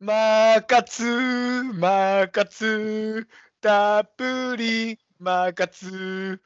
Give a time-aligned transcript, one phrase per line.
[0.00, 1.02] マーカツ
[1.74, 3.26] マーカツ
[3.60, 6.40] たっぷりマーカツ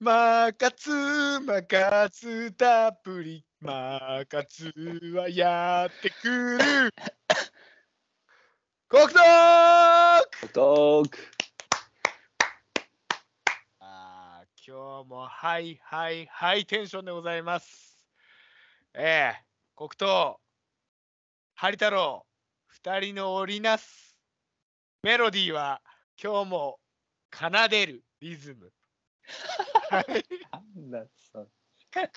[0.00, 0.90] マーカツ
[1.38, 4.72] マーカツたっぷりマーカツ
[5.14, 6.92] はやってくる
[8.90, 11.18] コクトークトーク。
[13.78, 18.04] あー今日もハイハイハイテンションでございます。
[18.94, 19.44] ええ
[19.76, 20.40] 黒糖、
[21.54, 22.25] ハリ太郎、
[22.86, 24.16] 二人の織りなす
[25.02, 25.80] メロディーは
[26.22, 26.78] 今日も
[27.34, 28.70] 奏でるリズム。
[29.90, 31.46] はいなんだそれ
[31.90, 32.10] ちょっ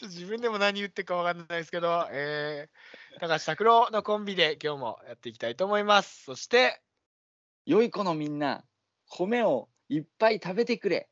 [0.00, 6.24] と自分でも何言ってるかわかんないですけど、えー、高橋拓郎のコンビで今日もやっていきたいと思います。
[6.24, 6.80] そして、
[7.66, 8.64] 良い子のみんな、
[9.10, 11.10] 米をいっぱい食べてくれ。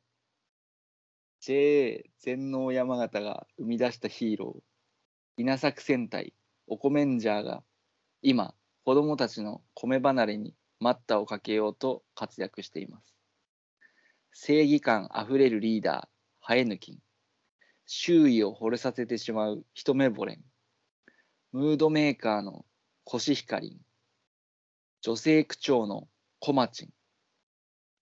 [1.42, 4.62] JA 全農山形が生み出したヒーロー、
[5.36, 6.32] 稲作戦隊
[6.66, 7.62] おコメンジャーが
[8.22, 13.14] 今、子供たちの米離れに待ったをかけようと活躍しています。
[14.32, 16.08] 正義感あふれるリーダー、
[16.40, 16.98] ハエヌキン。
[17.86, 20.40] 周囲を惚れさせてしまう一目惚れん。
[21.52, 22.66] ムードメーカーの
[23.04, 23.80] コシヒカリン。
[25.00, 26.06] 女性区長の
[26.40, 26.88] コマチン。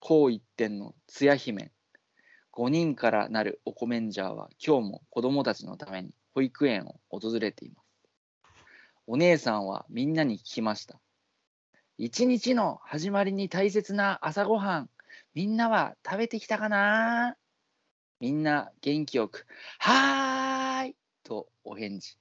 [0.00, 1.70] 紅一点のつや姫。
[2.53, 7.88] 5人からなるおコメンジャーは今日も子供たちのために保育園を訪れています。
[9.10, 11.00] お姉さんはみんなに聞きました。
[11.96, 14.90] 一日の始まりに大切な朝ごはん、
[15.32, 17.34] みんなは食べてきたかな？
[18.20, 19.46] みんな元気よく、
[19.78, 22.18] はーいとお返事。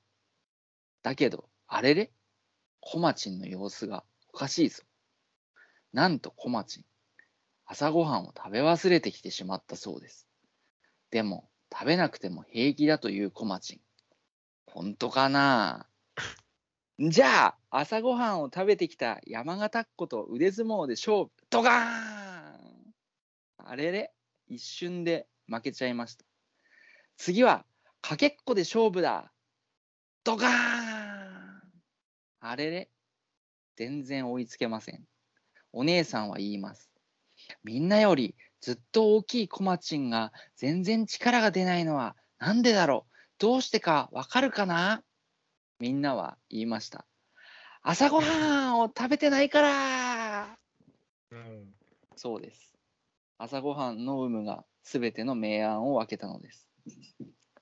[1.04, 2.10] だけど、あれれ？
[2.80, 4.84] コマチンの様子がおかしいぞ。
[5.92, 6.84] なんとコマチン、
[7.66, 10.26] 朝ごはんを食べ忘れてきてしまったそうです。
[11.12, 13.80] でも、食べなくても平気だというコマチン。
[14.68, 15.87] 本当かな？
[17.00, 22.96] じゃあ、朝ごはんを食べてきた山形っ子と腕相撲で勝負、ドガーン。
[23.58, 24.12] あれれ。
[24.48, 26.26] 一瞬で負けちゃいました。
[27.16, 27.68] 次は、
[28.02, 29.32] かけっこで勝負だ。
[30.24, 31.62] ドガーン。
[32.40, 32.90] あれれ。
[33.76, 35.04] 全然追いつけません。
[35.74, 36.90] お姉さんは言います。
[37.64, 43.14] みんなよりずっと大きいコマチンが全然力が出ないのはなんでだろう。
[43.38, 45.04] どうしてかわかるかな？
[45.80, 47.06] みんなは言いました。
[47.84, 50.58] 朝ごはんを食べてないから
[51.32, 51.74] うん、
[52.16, 52.74] そうです。
[53.38, 56.68] 朝ごはんの有無がすべての明暗を分けたのです。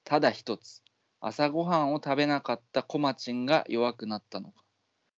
[0.05, 0.81] ただ一つ、
[1.19, 4.63] 朝ごはんを食べなかったコマチンが弱くなったのか、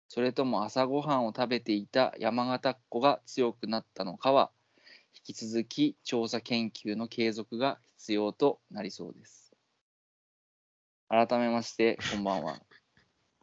[0.07, 4.51] それとも朝ごはんを食べていた山形っ子が強くなったのかは、
[5.27, 9.53] 引き続き調査研究の継続が必要となりそうです。
[11.09, 12.61] 改めまして、こんばんは。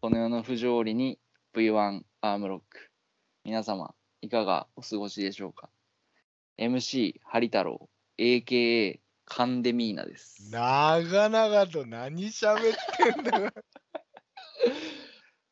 [0.02, 1.20] この世の不条理に
[1.54, 2.90] V1 アームロック。
[3.44, 5.70] 皆様、いかがお過ごしでしょうか
[6.58, 10.50] ?MC、ハリ太郎、AKA カンデミーナです。
[10.50, 12.76] 長々と何喋っ
[13.14, 13.52] てんだよ。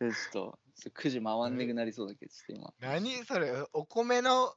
[0.02, 0.58] ちょっと、
[0.96, 2.74] 9時回んなくなりそうだけど、ちょっと今。
[2.80, 4.56] 何それお米の、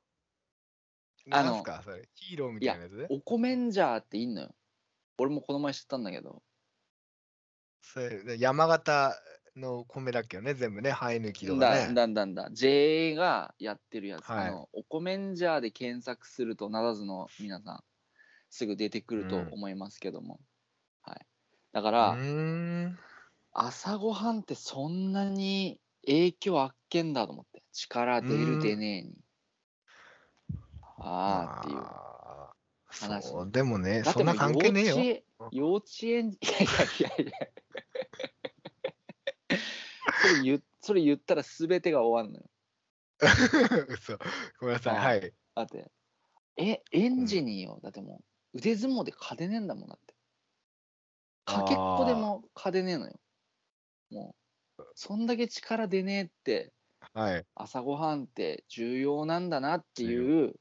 [1.29, 1.63] あの
[2.15, 3.05] ヒーローみたいなやつ？
[3.11, 4.55] おコメンジャーっていんのよ。
[5.19, 6.41] 俺もこの前知ったんだけど。
[7.83, 9.15] それ山形
[9.55, 11.93] の米だっけどね、全部ね、生え抜きとかだね。
[11.93, 12.49] だんだんだ。
[12.51, 14.29] JA がやってるやつ。
[14.29, 17.83] はいあのおコメンジャーで検索すると、ならずの皆さん、
[18.49, 20.39] すぐ出てくるとうん思いますけども。
[21.01, 21.25] はい。
[21.71, 22.17] だかうら。
[23.51, 27.63] 朝ごはんってそんなに影響あっけんだと思って。
[27.71, 29.15] 力出るうん出ねえに。
[30.97, 31.83] ああっていう。
[32.93, 34.95] 話そう、でもね、そんな関係ねえよ。
[35.51, 36.65] 幼稚園幼稚園、いやい
[36.99, 37.62] やいやいや。
[40.21, 42.49] それ言それ言ったら全てが終わんのよ。
[43.87, 44.17] 嘘
[44.59, 44.97] ごめんなさい。
[44.97, 45.33] あはい。
[45.55, 45.91] だって、
[46.57, 47.79] え、エンジニーよ。
[47.81, 48.21] だっても
[48.53, 50.13] う腕相撲で勝てねえんだもんだって。
[51.45, 53.19] かけっこでも勝てねえのよ。
[54.11, 54.35] も
[54.77, 56.73] う、そんだけ力出ねえって、
[57.13, 57.45] はい。
[57.55, 60.55] 朝ごはんって重要なんだなっていう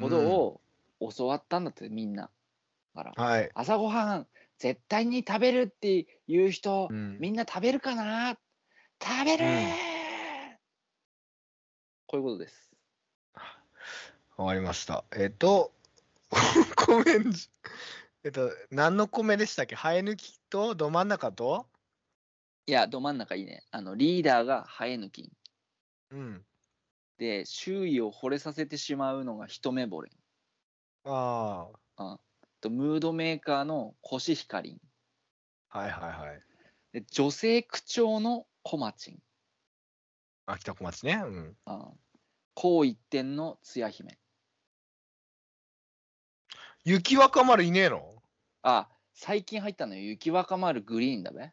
[0.00, 0.60] ことを
[1.16, 2.30] 教わったんだって、みんな。
[2.94, 3.50] だから、はい。
[3.54, 4.28] 朝ごはん
[4.58, 8.38] 絶対に食べるっていう人、うんみんな食べるかな？
[9.02, 9.50] 食べる、うん
[12.06, 12.70] こういうことです。
[14.36, 15.04] わかりました。
[15.16, 15.72] えっと、
[16.76, 17.48] 米んじ
[18.24, 19.74] えっと、何の米でしたっけ？
[19.74, 21.66] 生え抜きとど真ん中と？
[22.66, 23.62] いや、ど真ん中いいね。
[23.70, 25.30] あの、リーダーが生え抜き。
[26.10, 26.46] うん。
[27.18, 30.10] で、周囲を惚れさせてしまうのが一目惚れ。
[31.04, 31.68] あ
[32.64, 34.80] と、ムードメーカーのコシヒカリン。
[35.70, 36.42] あ、はいはいはい。
[36.92, 39.18] で、女性区長のコマチン。
[40.46, 41.22] 秋田小町ね。
[41.24, 41.56] うん。
[41.66, 41.90] あ
[42.54, 44.18] 高一点のつや姫。
[46.84, 48.22] 雪若丸いねえの？
[48.62, 50.02] あ、最近入ったのよ。
[50.02, 51.52] 雪若丸グリーンだべ。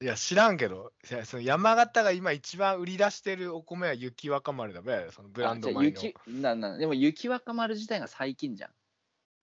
[0.00, 5.68] いや、知らんけど、いやその山形が今一番売り出してるお米は雪若丸だべ、そのブランド。
[5.68, 8.70] あじゃあ雪ななでも雪若丸自体が最近じゃん。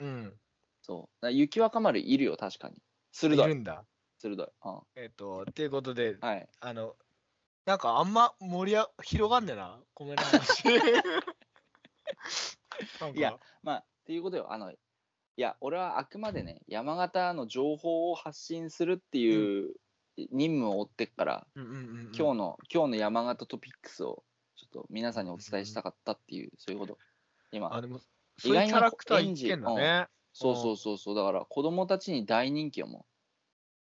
[0.01, 0.33] うん。
[0.81, 1.31] そう。
[1.31, 2.75] 雪若丸いるよ、確かに。
[3.11, 3.45] 鋭い。
[3.45, 3.85] いるんだ。
[4.17, 4.47] 鋭い。
[4.65, 4.81] うん。
[4.95, 6.49] えっ、と、っていうことで、はい。
[6.59, 6.95] あの、
[7.65, 10.63] なんかあんま盛りあ広がんねえな、米の話。
[12.99, 14.51] なんかいや、まあ、っていうことよ。
[14.51, 14.77] あの、い
[15.37, 19.75] や、俺はあくまでね、山形の情報を発信するっていう
[20.31, 24.23] 任務を負ってっから、うんうんうんうん、今日の、今日の山形トピックスを、
[24.55, 26.97] ちょっと皆さんにお伝えしたかったっていう、そういうこと。
[27.51, 28.01] 今、あ、でも、
[28.41, 30.07] そういうキャラクターいけんだね。
[30.33, 33.05] そうそうそうそう、だから子供たちに大人気よ、も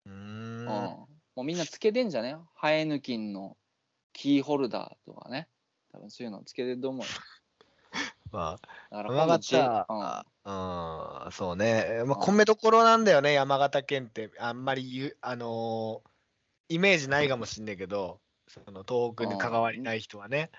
[0.07, 0.15] うーう。
[0.15, 0.61] ん。
[0.61, 0.67] うん。
[0.69, 2.37] もうみんなつけてんじゃね？
[2.55, 3.57] ハエヌキンの
[4.13, 5.49] キーホルダーとかね。
[5.93, 7.07] 多分そういうのつけてると思うよ。
[8.33, 8.59] ま
[8.91, 9.87] だからあ、山形、
[10.45, 12.03] うんうん、そうね。
[12.07, 14.31] まあ、うん米どころなんだよね、山形県って。
[14.39, 16.11] あんまり言う、あのー
[16.73, 20.53] イメージないかもしんないけど、その東北に関わりない人はね。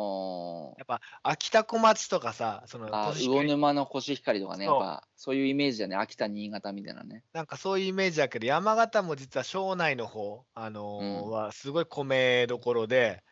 [0.00, 7.24] うんやっぱ、秋田小町とかさ、その、魚沼のコシヒカリとかね、やそうっぱそういうイメージだね、秋田、新潟みたいなね。
[7.32, 13.22] なんかそういうイメージだけど、山形も実は庄内の方、あのーうんはすごい米どころで、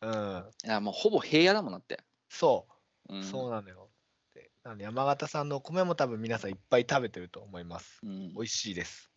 [0.00, 2.00] うん、いや、もうほぼ平野だもんなって。
[2.28, 2.66] そ
[3.08, 3.90] うう、ん、そうなのよ。
[4.34, 8.00] でなんで山形産のお米も多分皆さんいっぱい食べてると思います。
[8.02, 9.10] うん美味しいです。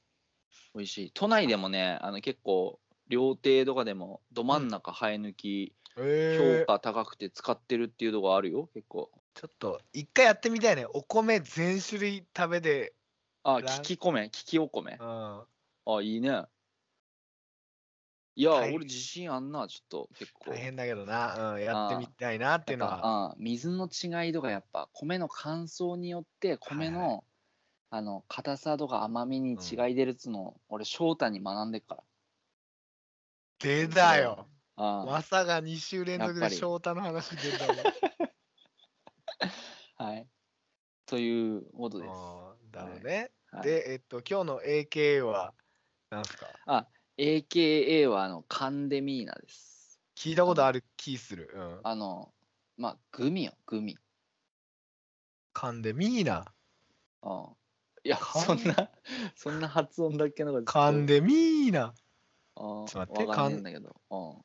[0.74, 1.12] 美味しい。
[1.14, 9.12] 都内でもね、あの結構、料亭とかでも、ど真ん中生え抜き、え評価高くて使ってるっていうとこあるよ、結構。
[9.34, 10.86] ちょっと一回やってみたいね。
[10.94, 12.94] お米全種類食べて、
[13.44, 15.04] あ、ラン利き米、利きお米う。
[15.04, 16.46] ん、あ、いいね。
[18.36, 20.52] いや、俺自信あんな、ちょっと結構。
[20.52, 23.34] 大変だけどな、うん、やってみたいなっていうのは。
[23.36, 27.20] うん水の違いとかやっぱ米の乾燥によって米の、はい
[27.92, 32.04] あの硬さとか甘みに違い出るっつうのを、俺翔太に学んでっから
[33.60, 34.48] 出たよ。
[34.76, 37.76] あまさか2週連続で翔太の話出たわ。
[39.98, 40.28] あ はい
[41.06, 43.32] ということですだろうね。
[43.52, 45.56] はいで、えっと、今日の AKA は
[46.12, 51.50] 何すか？AKA はあのカンデミーナです聞いたことある気する。
[51.54, 51.80] うん。
[51.84, 52.32] あの
[52.78, 53.98] まあグミよグミ
[55.52, 56.46] カンデミーナ？
[57.24, 57.48] うん
[58.04, 58.90] いやそんな
[59.36, 61.94] そんな発音だっけのがカンデミーナ？
[62.56, 64.42] あーちょっと待ってわかんないんだけどうん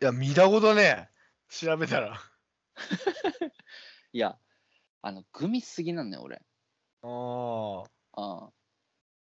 [0.00, 1.08] いや、見たことね
[1.48, 2.20] 調べたら。
[4.12, 4.38] いや
[5.02, 6.42] あのグミすぎなんだよ俺
[7.02, 7.84] あ
[8.16, 8.44] あ。
[8.44, 8.52] うん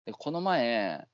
[0.05, 1.09] でこの前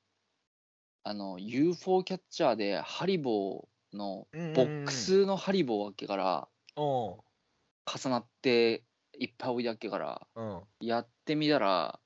[1.05, 6.83] あの UFO キャッチャーでハリボーのうんボックスのハリボーわけからうん。
[6.83, 8.85] 重なって
[9.19, 10.63] いっぱい置いてあっけからうん。
[10.81, 12.01] やってみたら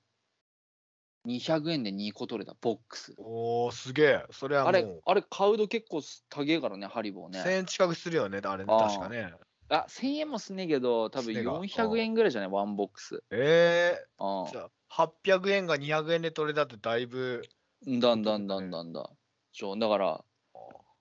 [1.26, 3.14] 200円で2個取れたボックス。
[3.19, 4.25] おー、すげえ。
[4.31, 4.70] それはもう。
[4.70, 7.40] あれあれ買うと結構高えからねハリボーね。
[7.40, 8.88] 1000円近くするよね、あれね、あー。
[8.88, 9.32] 確かね。
[9.69, 11.61] あ1000円もすんねえけど多分すねえが。
[11.61, 13.23] 400円ぐらいじゃないワンボックス。
[13.31, 17.43] えうんー、じゃあ、800円が200円で取れたってだいぶ。
[17.87, 19.11] だんだんだんだんだ
[19.52, 20.25] そうだから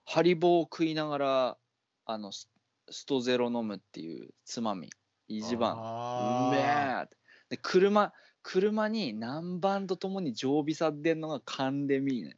[0.06, 1.57] ハリボーを食いながら
[2.06, 2.49] あのス
[2.90, 4.90] ストゼロ飲むっていうつまみ。
[5.28, 5.73] 一番。
[5.73, 7.18] うめあえって。
[7.49, 8.14] で車
[8.47, 12.33] 車に南蛮とともに常備さってんのがカンデミーナ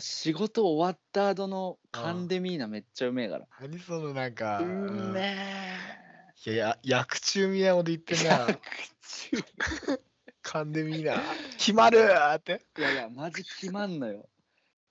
[0.00, 3.44] 仕事終わった後のカンデミーナめっちゃうめえから。
[3.44, 4.60] ー何そのなんか。
[4.60, 5.36] ううんめ
[6.46, 8.46] いや、や薬中みたいなこと言ってえんな。
[10.42, 11.20] 噛んでみーな。
[11.58, 12.62] 決まるーって。
[12.78, 14.26] いやいやマジ決まんのよ。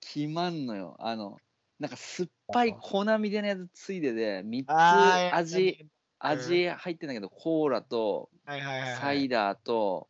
[0.00, 0.96] 決まんのよ。
[1.00, 1.38] あの
[1.80, 5.88] なんか酸っぱい粉みたいなやつついでで3つ味
[6.20, 8.96] 味入ってんだけどコーラとはいはいはい、はい。
[8.96, 10.08] サイダーと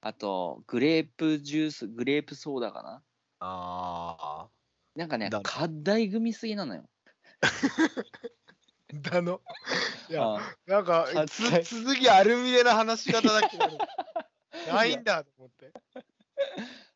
[0.00, 3.02] あとグレープジュースグレープソーダかな？
[3.40, 4.48] あ
[4.94, 6.84] なんかねだ課題組みすぎなのよ
[7.42, 7.46] あ。
[9.10, 9.40] だの。
[10.08, 11.06] いや、あなんか
[11.64, 13.64] 続きあるみでな話し方だけど、
[14.70, 15.72] ないんだと思って。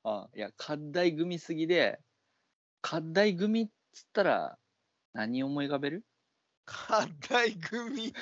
[0.04, 1.98] あいや課題組みすぎで
[2.82, 4.58] 課題組っつったら
[5.12, 6.04] 何思い浮かべる？
[6.64, 8.12] 課題組。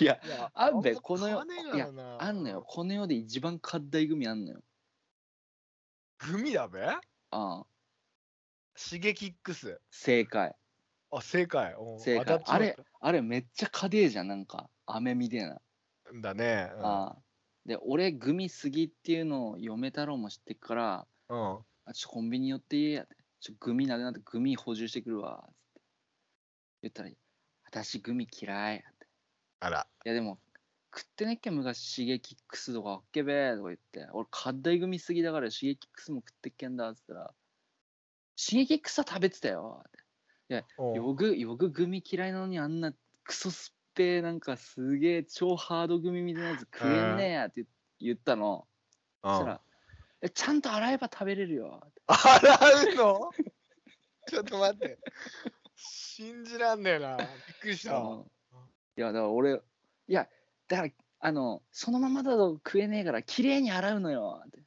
[0.00, 2.62] いやいやあんべまこの世買わねえからなあんのよ。
[2.66, 4.60] この世で一番課題組あんのよ
[6.18, 7.66] 組だべああ
[8.76, 9.80] シゲキックス。
[9.90, 10.54] 正解
[11.10, 11.74] あ、正解。
[11.76, 15.60] お正解あれあれめっちゃ課題じゃんなんか飴みたいな、
[16.22, 16.70] だね。
[16.76, 17.16] うんああ
[17.66, 21.58] で俺グミすぎっていうのを嫁太郎も知ってっからうん。
[21.84, 23.16] あちょコンビニ寄っていいやって。
[23.40, 25.44] ちょグミなくなってグミ補充してくるわ。
[25.46, 25.80] つって。
[26.82, 27.10] 言ったら、
[27.66, 28.84] 私グミ嫌い。
[29.60, 29.86] あら。
[30.04, 30.38] いやでも、
[30.94, 37.34] 食ってねっけ昔、シゲキックスとかあっけべーとか言って、俺、カッダイグミすぎだからシゲキックスも食ってっけんだっつったら、
[38.36, 39.84] シゲキックスは食べてたよ。
[39.86, 39.90] っ
[40.48, 47.66] ておうよぐ、よぐグミ嫌いなのにあんなクソすっぺーなんかすげえ超ハードグミみたいなやつ食えんねえやって
[48.00, 48.66] 言ったの。
[49.22, 49.60] そしたうんら、
[50.22, 51.82] えちゃんと洗えば食べれるよ。
[52.06, 53.30] 洗うの？
[54.26, 54.98] ちょっと待って。
[55.76, 57.16] 信じらんねえな。
[57.18, 57.26] びっ
[57.60, 57.98] くりした。
[57.98, 58.30] うん
[58.98, 59.60] いや、だから俺、い
[60.08, 60.28] や、
[60.66, 64.42] だから、あの、そのままだと食えねえから、綺麗に洗うのよ。
[64.44, 64.58] って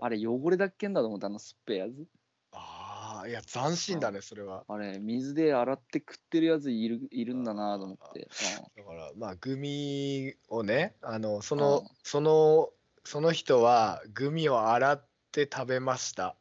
[0.00, 2.06] あれ、汚れだっけんだと思った、あのすっぺえやつ。
[2.52, 4.64] ああ、いや、斬新だね、それは。
[4.68, 8.26] あれ、水で洗って食ってるやついるいるんだなと思って。
[8.74, 12.70] だから、まあ、グミをね、あの、そうんの、その、
[13.04, 16.36] その人は、グミを洗って食べました。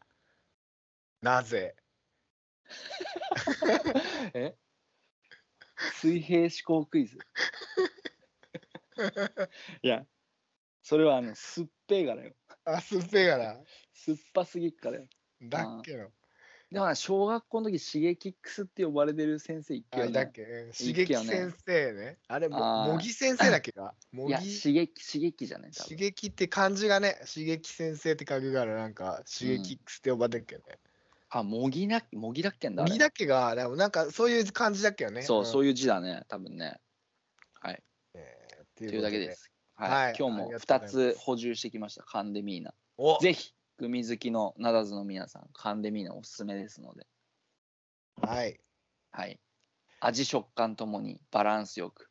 [1.22, 1.76] なぜ？
[3.62, 3.68] う
[4.38, 4.56] んえ？
[5.78, 7.18] 水平思考クイズ。
[9.84, 10.06] いや、
[10.84, 12.36] それはあの、すっぺえからよ。
[12.66, 13.64] あ、すっぺえから。
[13.94, 15.08] 酸っぱすぎっからよ。
[15.42, 16.12] だっけの。
[16.72, 20.08] でもな小学校の時、シゲキックスって呼ばれてる先生いっけあ。
[20.10, 20.44] だっけ
[20.78, 22.20] 刺激よね先生ね。
[22.28, 25.98] あれ、もあー茂木先生だっけか茂いや、木刺激、刺激じゃね多刺分。
[25.98, 30.80] 激って漢字がね、刺激先生って書くから、なんか、刺激って呼ばれてるけどね。
[31.30, 32.84] あ、模擬な、模擬だっけんだ。
[32.84, 35.22] あれ茂木だっけが、でもなんか、そういう感じだっけよね。
[35.22, 36.80] そう、そういいう字だね、多分ね。
[37.62, 37.84] はい。
[38.14, 38.22] うん。
[38.22, 39.36] えーというだけで。
[39.36, 39.52] す。
[39.76, 39.90] はい。
[39.90, 42.74] はい今日もありがとうござい2ますつ補充してきました、カンデミーナ。
[42.98, 47.06] おぜひ、グミ好きのナダズの皆さん、カンデミーナおすすめですので、
[48.22, 48.60] はい。
[49.12, 49.40] はい。
[50.00, 52.10] 味食感ともにバランスよく、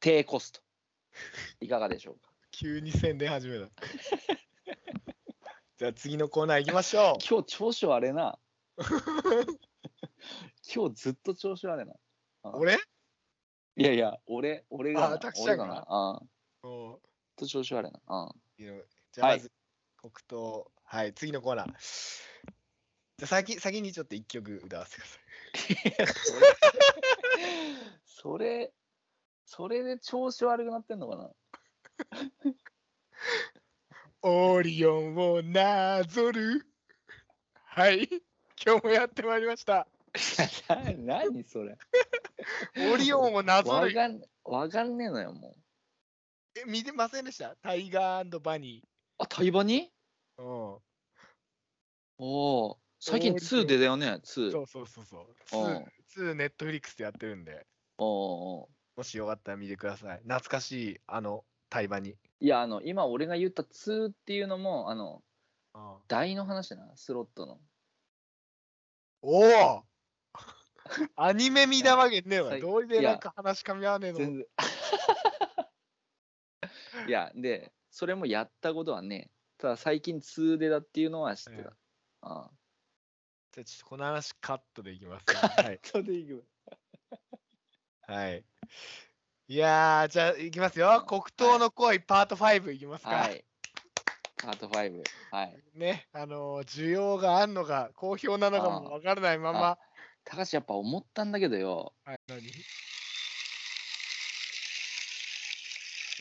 [0.00, 0.60] 低コスト。
[1.60, 2.30] いかがでしょうか？
[2.50, 3.70] 急に宣伝始めた。
[5.78, 7.14] じゃあ次のコーナー行きましょう。
[7.28, 8.38] 今日調子悪いな。
[10.74, 11.94] 今日ずっと調子悪いな。
[12.42, 12.78] 俺？
[13.76, 15.66] いやいや、俺、俺がな、あたくちゃんが？
[15.66, 15.84] な。
[15.86, 17.00] ああ、ずっお
[17.36, 18.00] と調子悪いな。
[18.58, 19.52] じゃあはいまず、
[19.98, 20.72] 黒糖。
[20.84, 21.68] はい、次のコーナー。
[23.18, 25.02] じゃあ先先にちょっと一曲歌わせて
[25.90, 26.16] ください。
[28.04, 28.72] それ、
[29.44, 31.30] それで調子悪くなってんのかな？
[34.22, 36.66] オリオンをなぞる。
[37.64, 38.08] はい、
[38.64, 39.86] 今日もやってまいりました。
[40.68, 40.92] な
[41.24, 41.76] 何それ
[42.92, 43.86] オリオンをなぞる。
[43.86, 46.60] わかん、わかんねえのよ、もう。
[46.60, 47.56] え見てませんでした？
[47.56, 48.86] タイガーバニ
[49.18, 50.42] あ、タイバニー？
[50.42, 50.82] うん。
[52.18, 52.78] おお。
[53.00, 54.50] 最近オーリオ2出たよね、2。
[54.50, 55.26] そうそうそうそう。
[55.66, 55.76] うん
[56.14, 57.66] 2、2ネットフリックスでやってるんで、
[57.98, 60.18] おうおうもしよかったら見てください。
[60.18, 62.18] 懐かしい、あの、タイバニ。
[62.40, 65.22] いや、あの、今俺が言った2っていうのも、あの、
[65.74, 67.58] うん台の話だな、スロットの。
[69.22, 69.84] おお
[71.16, 72.50] アニメ見たわけねえわ。
[72.50, 74.18] 最どうりでいやなんか話かみ合わねえの。
[74.18, 74.46] 全然。
[77.08, 81.70] いや、で、それもやったことはね、ただ最近2出だっていうのは知ってええた。
[82.22, 82.50] ああ。
[83.52, 85.80] じゃあちょっとこの話カットでいきます、 はい。
[85.84, 86.44] それでいく。
[88.02, 88.44] はい。
[89.48, 91.04] いやー、じゃあいきますよ。
[91.06, 93.10] 黒糖の恋パート5いきますか。
[93.10, 93.44] はい。
[94.42, 94.74] パート5。
[95.30, 95.56] はい。
[95.78, 99.78] ね、あのー需要があんのか、好評なのかもわからないまま。
[100.24, 101.94] 高橋やっぱ思ったんだけどよ。
[102.04, 102.42] はい、何？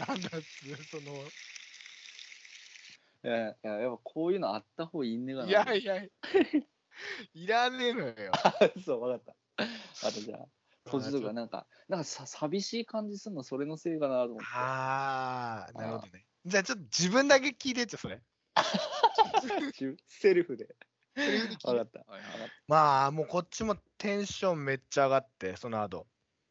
[0.08, 0.46] なんだっつ
[0.86, 1.24] その、
[3.24, 5.48] いやいや、やっぱこういうのあった方がいいんねえかな。
[5.48, 6.04] いやいや、
[7.34, 8.14] いらねえのよ。
[8.86, 9.36] そう、わかった。
[10.08, 10.48] あとじゃあ、
[10.86, 14.44] 閉じとか、なんか、なんかさ寂しい感じすんの、それのせいかなと思って。
[14.48, 16.28] あー、なるほどね。
[16.46, 18.22] じゃあちょっと自分だけ聞いてちょ、それ。
[20.08, 20.76] セルフで。
[21.16, 22.06] セリフで聞いてわかった。
[22.68, 26.08] まあ、もうこっちもテンションめっちゃ上がって、その後。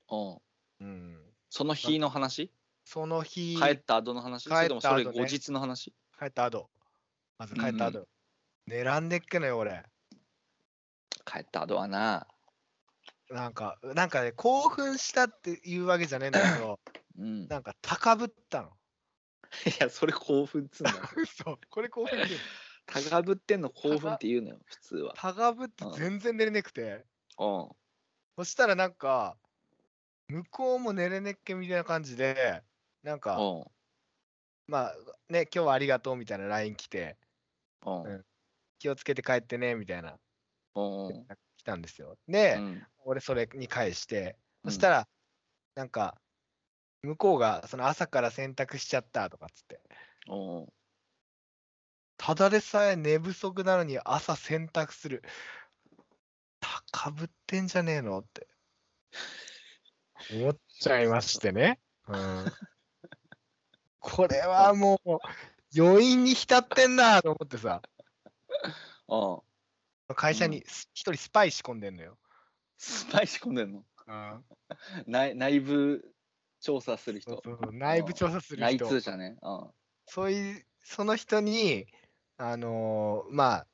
[0.09, 0.17] た。
[0.17, 0.41] うん。
[0.81, 1.19] うん。
[1.49, 2.53] その日の話？
[2.85, 4.49] その日、帰った後の話？
[4.49, 5.93] 帰った後ねそれともそれ後日の話？
[6.19, 6.71] 帰った後。
[7.39, 8.07] まず帰った後。
[8.69, 9.83] 狙んでっけのよ、俺。
[11.25, 12.27] 帰った後はな。
[13.31, 16.81] なんか、なんかね、興奮したっていうわけじゃねえんだけど、
[17.19, 17.45] うん。
[17.45, 18.71] いなんか高ぶったの。
[19.81, 21.09] や、それ興奮っつうんだ
[21.71, 22.47] これ興奮っていうの
[22.87, 25.15] 高ぶってんの興奮って言うのよ、普通は。
[25.15, 27.07] 高ぶってうん全然寝れねくて、
[27.39, 27.77] うん。
[28.37, 29.39] そしたらなんか、
[30.29, 32.65] 向こうも寝れねっけみたいな感じで、
[33.03, 33.73] なんか、うん。
[34.67, 34.97] まあ
[35.29, 37.19] ね、今日はありがとうみたいな LINE 来て、
[37.83, 38.03] うん。
[38.05, 38.27] うん
[38.79, 40.21] 気をつけて帰ってねみたいな、
[40.75, 40.81] う
[41.11, 41.31] ん。
[41.57, 42.19] 来たんですよ。
[42.29, 42.87] で、うん。
[43.05, 45.09] 俺それに返して、うんそしたら、
[45.75, 46.21] なんか、
[47.03, 49.81] 向こうがその朝から洗濯しちゃったとかっつって、
[50.29, 50.67] うん。
[52.17, 55.23] ただでさえ寝不足なのに朝洗濯する。
[56.93, 58.47] 高ぶってんじゃねえのって。
[60.33, 61.81] 思っちゃいましてね。
[62.07, 62.45] うん。
[64.01, 65.19] これはもう、
[65.77, 67.81] 余韻に浸ってんなと思ってさ、
[69.09, 70.15] うん。
[70.15, 72.19] 会社にす一人スパイ仕込んでんのよ。
[72.77, 73.85] スパイ仕込んでんの？
[74.07, 74.45] うん、
[75.07, 76.05] 内内部
[76.61, 77.43] 調査する人。
[77.45, 78.87] そうそう内部調査する内人。
[78.87, 79.37] 通者ね。
[79.43, 79.71] うん。
[80.07, 81.87] そういう、その人に、
[82.37, 83.67] あのーまあ、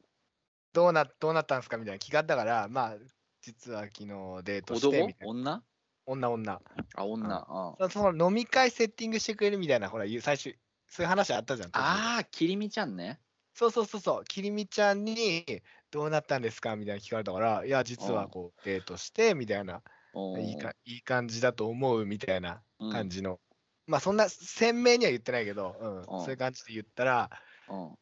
[0.72, 1.78] どうな、どうなったんですか？
[1.78, 2.96] みたいな聞かれたから、まあ、
[3.42, 4.08] 実は昨日
[4.44, 5.04] デートして男？
[5.04, 5.30] みたいな。
[5.30, 5.64] 女？
[6.06, 6.62] 女、女。
[6.94, 7.46] あ、女。
[7.48, 7.78] うん。
[7.80, 11.72] そその飲み会セッティングしてくれるみたいな、ほら、最初、そういう話あったじゃん。
[11.72, 13.20] ああ、きりみちゃんね。
[13.54, 16.76] そうそうそうそう、きりみちゃんに、どうなったんですか？
[16.76, 23.40] みたいな聞かれたから、いや、実はこう、デートして、みたいな、うんいいかいい感じだと思うみたいなうん感じの。
[23.86, 27.30] まあ、そんな鮮明には言ってないけど、うん、うんそういう感じで言ったら、
[27.68, 27.98] うん。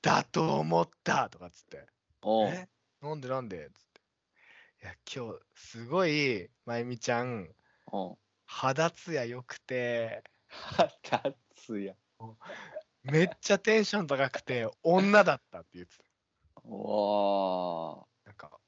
[0.00, 1.86] だと思ったとかっつって。
[2.24, 2.68] え？
[3.02, 4.00] なんでなんでつって。
[4.84, 7.48] いや、今日、すごい、まゆみちゃん、
[8.46, 11.94] 肌ツヤ良くて、肌つや。
[13.02, 16.04] めっちゃテンション高くて、女だったって言ってた。
[16.64, 18.58] おなんか、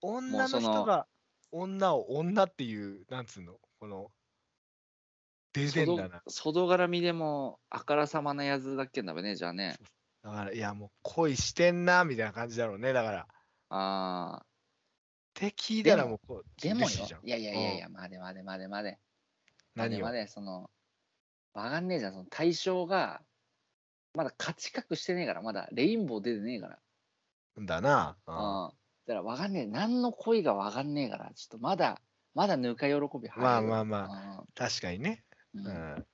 [0.00, 1.06] 女の人が
[1.52, 4.10] 女を女っていう、なんつうの、この、
[5.52, 6.22] 出てんだな。
[6.28, 9.76] 外絡みでもあからさまなやつだっけんだべね、じゃあね。
[10.22, 12.92] だから、いや、もう恋してんな、みたいな感じだろうね。
[12.92, 13.26] だから、っ
[13.70, 14.46] ああ。
[15.32, 16.86] て聞いたらでももうこう、でもよ
[17.22, 18.90] いやいやいやいや、う待て待て待て待て。
[18.92, 18.98] ん
[19.76, 19.88] 何を？
[19.90, 20.70] 待て待て、その、
[21.54, 23.22] わかんねえじゃん、その対象が、
[24.14, 26.78] まだ価値格してねえから、まだレインボー出てねえから。
[27.64, 28.16] だな。
[28.26, 28.70] ううんん。
[29.06, 32.00] だからわかんねえ、何の恋がわかんねえから、ちょっとまだ、
[32.34, 34.44] まだぬか喜びまあまあまあ。
[34.54, 35.24] 確かにね。
[35.54, 36.06] ううんん。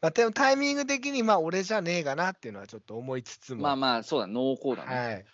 [0.00, 3.62] まあ、でもタイミング的に、まあ、俺じゃねえかなっていうのはちょっと思いつつも。
[3.62, 4.96] まあまあ、そうだ、濃厚だね。
[4.96, 5.24] はい。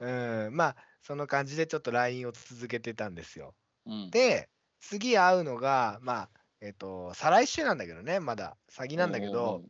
[0.00, 0.56] うんうん。
[0.56, 3.54] まあ、その感じでちょっと LINE を続けてたんですよ。
[3.86, 4.10] うん。
[4.10, 4.48] で、
[4.80, 8.56] 次会うのが、まあ、えっ、と、再来週なんだけどね、まだ。
[8.68, 9.62] 先なんだけど、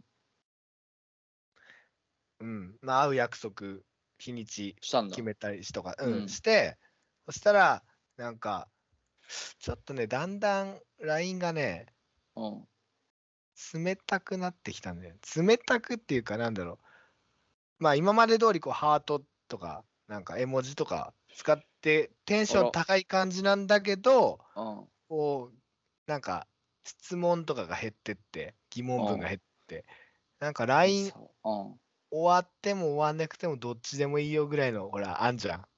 [2.40, 2.76] うん。
[2.82, 3.80] まあ、会う約束、
[4.18, 4.76] 日にち
[5.10, 5.22] 決。
[5.22, 6.78] めたりしとか、うん、うんして、
[7.26, 7.82] そしたら、
[8.16, 8.68] なんか、
[9.58, 11.86] ちょっとね、だんだん LINE がね、
[12.36, 12.68] うん。
[13.74, 15.16] 冷たくなってきたんだよ。
[15.36, 16.86] 冷たくっていうか、なんだろう。
[17.78, 24.88] まあ、今まで通り、こう、ハートとか、なんか絵文字とか使って、テンション高い感じなんだけど、うん。
[25.08, 25.58] こう、
[26.06, 26.48] なんか、
[26.84, 29.86] 質問とかが減ってって、疑問文が減って、
[30.40, 31.12] なんか LINE。
[32.10, 35.68] 終わっても終わんなくてもどっちでもいいよぐらいの、ほら、あんじゃん。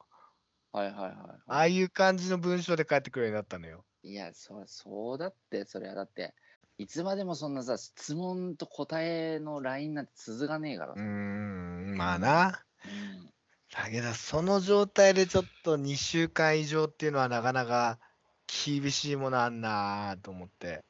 [0.72, 1.12] はいはいはい
[1.48, 3.84] あはあいう感じの文章で返ってくるようになったのよ。
[4.02, 4.10] い。
[4.12, 6.34] いや、そそうだって、それはだって、
[6.78, 11.02] いつまでもそんなさ、質問と答えの LINE なんて続かねえからうーさ。
[11.02, 12.64] ん、まあな。
[12.84, 13.30] うん
[13.72, 17.98] だけど、その状態でちょっと2週間以上っていうのはなかなか
[18.46, 20.84] 厳しいものあんなと思って。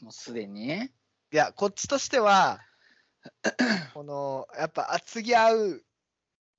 [0.00, 0.66] もうすでに？
[0.66, 0.92] ね。
[1.32, 2.60] いや、こっちとしては、
[3.94, 5.82] この、やっぱ、あ次会う、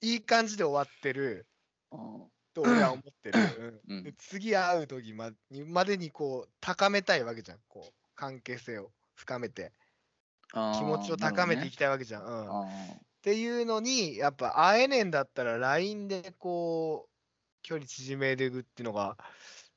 [0.02, 1.48] いい感じで終わってる
[1.92, 3.82] うんと俺は思ってる。
[3.88, 7.60] うんうんで次会う時まにまでにこう、高めたいわけじゃん。
[7.68, 9.72] こう、関係性を深めて、
[10.52, 12.24] 気持ちを高めていきたいわけじゃん。
[12.24, 12.44] うん。
[12.44, 12.68] っあ
[13.22, 17.10] ていうのに、やっぱ会えねえんだったら LINE でこう、
[17.64, 19.18] 距離縮めていくっていうのが、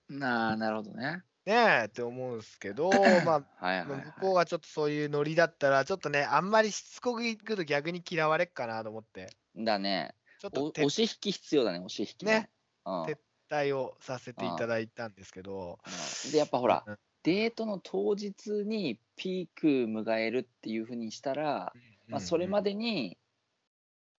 [0.09, 1.23] なあ、なるほどね。
[1.47, 2.91] ねえって思うんですけど、
[3.25, 4.05] まあ、はいはい、まあはい。
[4.05, 10.15] 向こうがちょっとそういうノリだったら、ちょっとね、あんまりしつこく行くと逆に嫌われっかなと思って、だね。
[10.39, 12.51] おちょっと撤押し引き必要だね、押し引きね。
[12.85, 13.19] うん撤
[13.51, 15.79] 退をさせていただいたんですけど、
[16.25, 21.73] うんで、やっぱほらうん、デートの当日にピーク迎えるっていうふうにしたら、
[22.09, 23.19] まあ、それまで、でに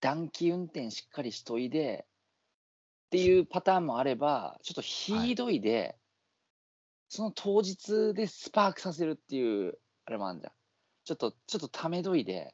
[0.01, 2.05] 暖気運転しっかりしといで
[3.07, 5.97] っていうパターンもあればちょっとひどいで、
[7.07, 10.53] その当日でスパークさせるっていうあれもあるじゃん。
[11.05, 12.53] ちょっとちょっとためどいで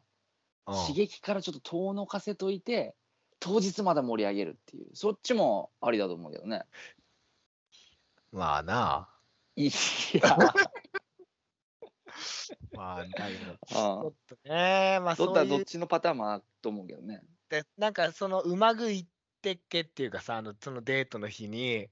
[0.68, 0.76] うん。
[0.88, 2.96] 刺激からちょっと遠のかせといて
[3.40, 4.88] 当日まだ盛り上げるっていう。
[4.94, 6.64] そっちもありだと思うけどね。
[8.32, 9.10] まあな
[9.56, 9.72] い
[10.14, 10.22] や。
[12.74, 17.24] まあ、だけど、ちあょっとね、まあどっそういう、たどっちのパターンもあると思うけどね。
[17.50, 19.08] でなんかそのうまくいっ
[19.42, 21.92] てっけっていうかさ、あのそのデートの日に、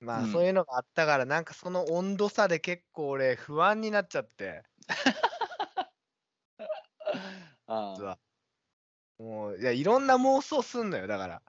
[0.00, 0.24] まうん。
[0.24, 4.64] あそういうのがあったから、なんかその温度差で結構俺不安になっちゃって、
[7.66, 8.20] あ実は。
[9.18, 11.42] もう、いや、いろんな妄想すんのよ、だから。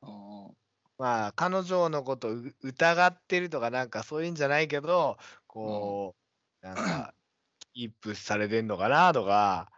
[0.00, 0.52] あ
[0.98, 6.16] まあ、彼女のことう疑ってるとか、なんかそういうんじゃないけど、こ
[6.62, 7.14] う、なんか、
[7.74, 9.70] キープされてんのかなとか、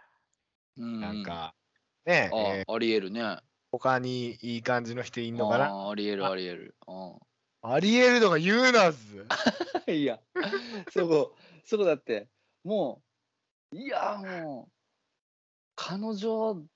[0.77, 1.55] うんなんか、
[2.07, 3.41] ね、あ、えーありえるね。
[3.73, 5.77] 他にいい感じの人いんのかな？
[5.87, 6.77] あありえるあありえる。
[6.87, 7.19] う
[7.63, 9.35] ありえるとか言うなず。
[9.89, 10.21] ん、 いや、
[10.89, 12.31] そこ、そこだって、
[12.65, 13.05] も
[13.73, 14.73] う、いや、もう、
[15.77, 16.67] 彼女、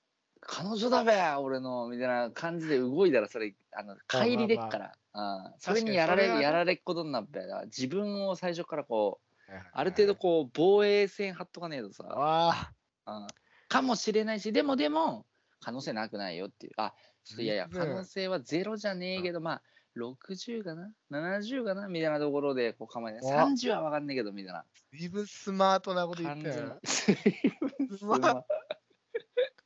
[0.51, 4.93] 彼女だべ、俺の、みたいな感じで動いたら、それ、あの、帰りでっから。
[5.13, 12.05] あそれにやられやられっことになっべだから自分を最初からこうある程度こう防衛線張っとかねえとさ。
[12.09, 12.71] あ。
[13.05, 13.27] あ
[13.67, 15.25] かもしれないしでもでも
[15.59, 16.73] 可能性なくないよっていう。
[16.77, 17.77] あちょっといやいやうん。
[17.77, 19.61] 可能性はゼロじゃねえけどまあ
[19.97, 21.87] 60かな？70かな？
[21.87, 24.63] みたいなところでこう構えないお30は分かんねえけどみたいな。
[24.93, 26.79] 随分スマートなこと言ったよな。
[26.85, 28.43] スマ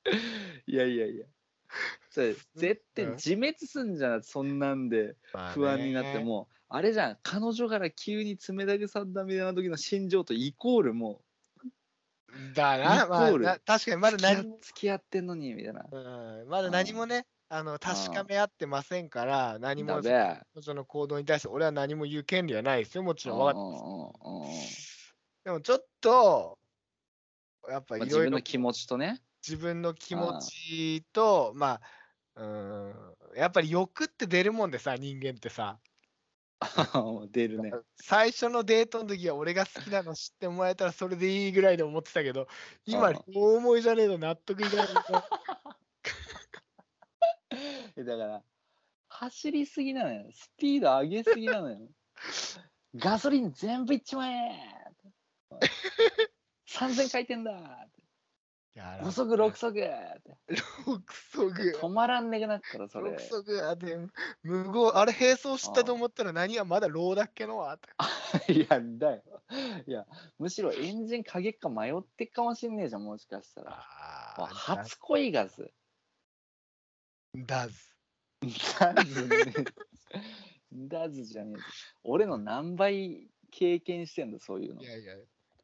[0.67, 1.25] いやいやいや。
[2.09, 5.15] それ絶対うん自滅すんじゃんそんなんで
[5.53, 6.47] 不安になっても。
[6.51, 11.21] うあれじゃん彼女から急に冷たくさったみたいな時の心情とイコールも
[12.53, 13.45] だな、まあイコール。
[13.45, 15.85] な確かにまだ何も、付き合ってんのにみたいな。
[15.91, 20.01] うん、まだ何もね、あの確かめ合ってませんから、何も
[20.61, 23.39] その行動に対して俺は何も言う権利はないですよ、もちろん。
[23.39, 24.47] わかっうんうんうん。
[24.47, 24.51] うん
[25.43, 26.57] でもちょっと、
[27.69, 31.81] やっぱま自分の気持ちとね自分の気持ちと、ま
[32.35, 32.93] あ、うん、
[33.35, 35.79] やっぱり欲って出るもんでさ、人間ってさ。
[37.31, 37.71] 出るね。
[38.01, 42.47] 最初のデートの時は俺が好きなの知ってもらえたらそれでいいぐらいで思ってたけど、
[42.85, 43.19] 今、うん。
[43.35, 44.87] 大思いじゃねえの納得いかない。
[47.97, 48.43] えだから
[49.09, 50.31] 走りすぎなのよ。
[50.31, 51.89] スピード上げすぎなのよ。
[52.95, 54.59] ガソリン全部いっちまえ
[56.67, 57.87] 3000回転だ
[58.75, 60.37] 5速6速って。
[60.87, 61.79] 六速。
[61.79, 63.11] 止まらんねくなっからそれ。
[63.11, 63.97] 六速あで。
[64.41, 67.77] 無謀あれ並走したと思ったら何がまだローだっけのわ
[68.49, 69.43] いやだよ。
[69.85, 70.07] いや
[70.39, 73.73] むしろエンジンかげっか迷ってっかもしんねえじゃんもしかしたら。
[73.77, 75.71] あ初恋ガス。
[77.35, 77.75] だず。
[78.79, 79.27] ダズ。
[79.27, 79.53] ね
[80.71, 81.57] ダズじゃねえ。
[81.57, 81.63] ぞ
[82.03, 84.81] 俺の何倍経験してんだそういうの。
[84.81, 85.13] いやいや。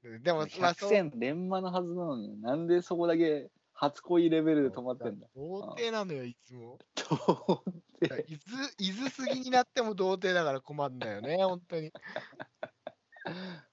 [0.04, 0.90] でも、まあ、百そう。
[0.90, 6.78] 戦錬磨のはずなのになんでそこだけ初恋レベルで止まってんだ童貞なのよ、いつも。
[6.96, 7.70] どう
[8.06, 8.46] っていず、
[8.78, 11.94] いずすぎになっても童貞だから困るんだよね、本当に。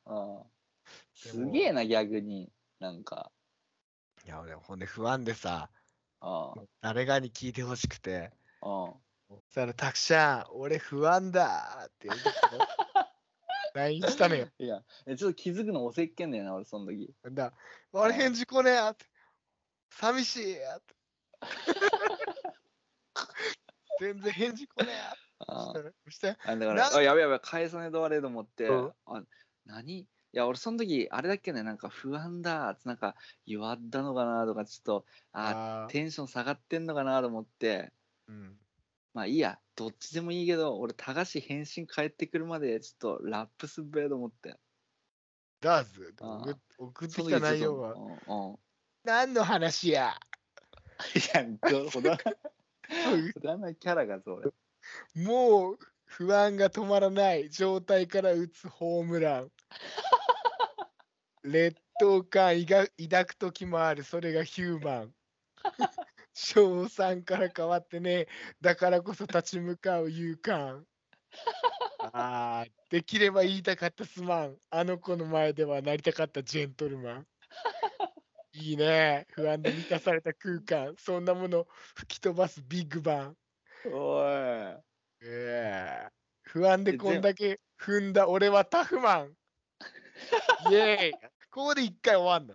[0.05, 0.47] ああ。
[1.13, 3.33] すげえな逆になんか。
[4.25, 5.71] いや、俺、ほんで不安でさ、
[6.21, 8.95] あ誰かに聞いてほしくて、ああ。
[9.29, 12.23] そしたら、たくしゃん、俺不安だって言うて
[13.77, 14.49] LINE したのよ。
[14.59, 17.15] いやえちょっと気づくのおせっけんだよな俺その時。
[17.31, 17.53] だ。
[17.93, 18.91] 俺返事来ねえ。
[18.91, 19.07] って。
[19.91, 20.53] 寂しい。
[20.53, 20.95] やって。
[24.01, 24.95] 全然返事来ねえ。
[25.39, 28.93] あそしたらそしたらあだかならあやべやべ返さねえとあれと思って、うん。
[29.07, 29.23] あ
[29.67, 29.99] 何？
[29.99, 35.89] いや俺その時あれだっけねなんか不安だってなんか弱ったのかなとかちょっとああー。
[35.89, 37.93] テンション下がってんのかなと思って。
[38.29, 38.59] うん
[39.17, 44.57] まあいいやどっちでもいいけど俺高橋返信返ってくるまでちょっとラップすっべえと思って。
[45.63, 46.45] ダーズあ
[46.79, 47.95] 送ってそきた内容は。
[47.95, 48.57] うんうん。
[49.05, 50.15] 何の話や。
[51.15, 52.11] いやどほど
[53.35, 54.53] ほどなキャラがそれ
[55.25, 59.53] もう不安が止まらない状態から打つホームラン。
[61.43, 65.15] 劣等感いが抱く時もあるそれがヒューマン
[66.39, 68.27] 賞賛から変わってね
[68.61, 70.85] だからこそ立ち向かう勇敢。
[72.13, 74.57] あーできれば言いたかったすまん。
[74.71, 77.27] あの子の前ではなりたかったジェントルマン。
[78.53, 79.27] いいね。
[79.31, 80.95] 不安で満たされた空間。
[80.99, 83.37] そんなもの吹き飛ばすビッグバン。
[83.91, 84.27] おい。
[85.23, 86.09] ええ
[86.43, 89.33] 不安でこんだけ踏んだ俺はタフマン。
[90.71, 91.13] イエーイ。
[91.51, 92.55] ここで一回終わんの。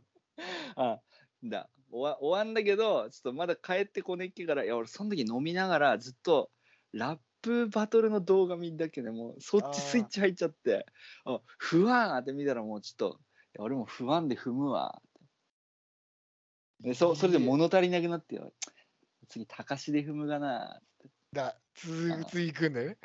[0.75, 1.01] あ
[1.43, 6.49] だ終わ終わんだけどちょっとまだ帰ってこねっけからいや俺その時飲みながらずっと
[6.93, 10.85] ラップバトルの動画見んだっけねもうそっちスイッチ入っちゃって。
[11.25, 13.19] あ不安って見たらもうちょっと
[13.55, 14.99] いや俺も不安で踏むわ。
[14.99, 15.01] っ
[16.83, 18.53] てでそそれで物足りなくなってよ。
[19.29, 20.81] 次高しで踏むがな。
[21.31, 22.97] だ続次行くんだよね。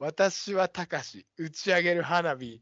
[0.00, 2.60] 私はたかし、打ち上げる花火、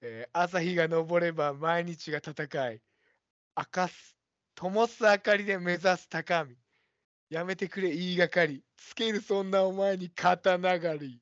[0.00, 2.82] えー朝日が昇れば毎日が戦い、
[3.56, 4.17] 明かす、
[4.58, 6.56] 灯す明かりで目指す高み。
[7.30, 11.20] やめてくれ言いがかり、つけるそんなお前に刀狩り。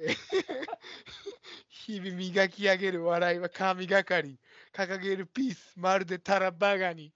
[0.00, 0.16] えー
[1.84, 4.38] 日々磨き上げる笑いは神がかり、
[4.72, 7.12] 掲げるピース、まるでタラバガニ。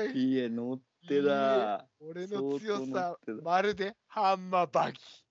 [0.00, 0.12] おい。
[0.12, 1.86] いいえ乗ってだ。
[2.00, 5.27] 俺の強さまるでハンマーバギあ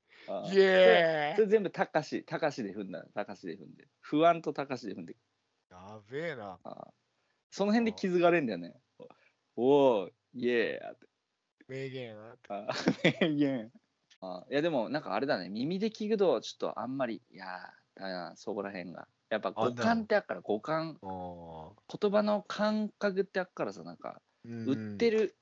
[0.51, 1.33] イエー。
[1.33, 3.05] イそれ全部高し高しで踏んだ。
[3.13, 3.87] 高しで踏んで。
[4.01, 5.15] 不安と高しで踏んで。
[5.69, 6.59] やべえな。
[6.63, 6.87] あ
[7.49, 8.75] その辺で気づかれんだよね。
[9.55, 11.07] おお、イエーって。
[11.67, 12.35] 名言やな。
[12.49, 12.67] あ
[13.21, 13.71] 名言。
[14.21, 15.49] あいやでもなんかあれだね。
[15.49, 19.07] 耳で聞くとちょっとあんまりいやーだなそこら辺が。
[19.29, 20.97] やっぱ五感ってあっから五感。
[21.01, 25.35] お言葉の感覚ってあっからさなんか売ってる。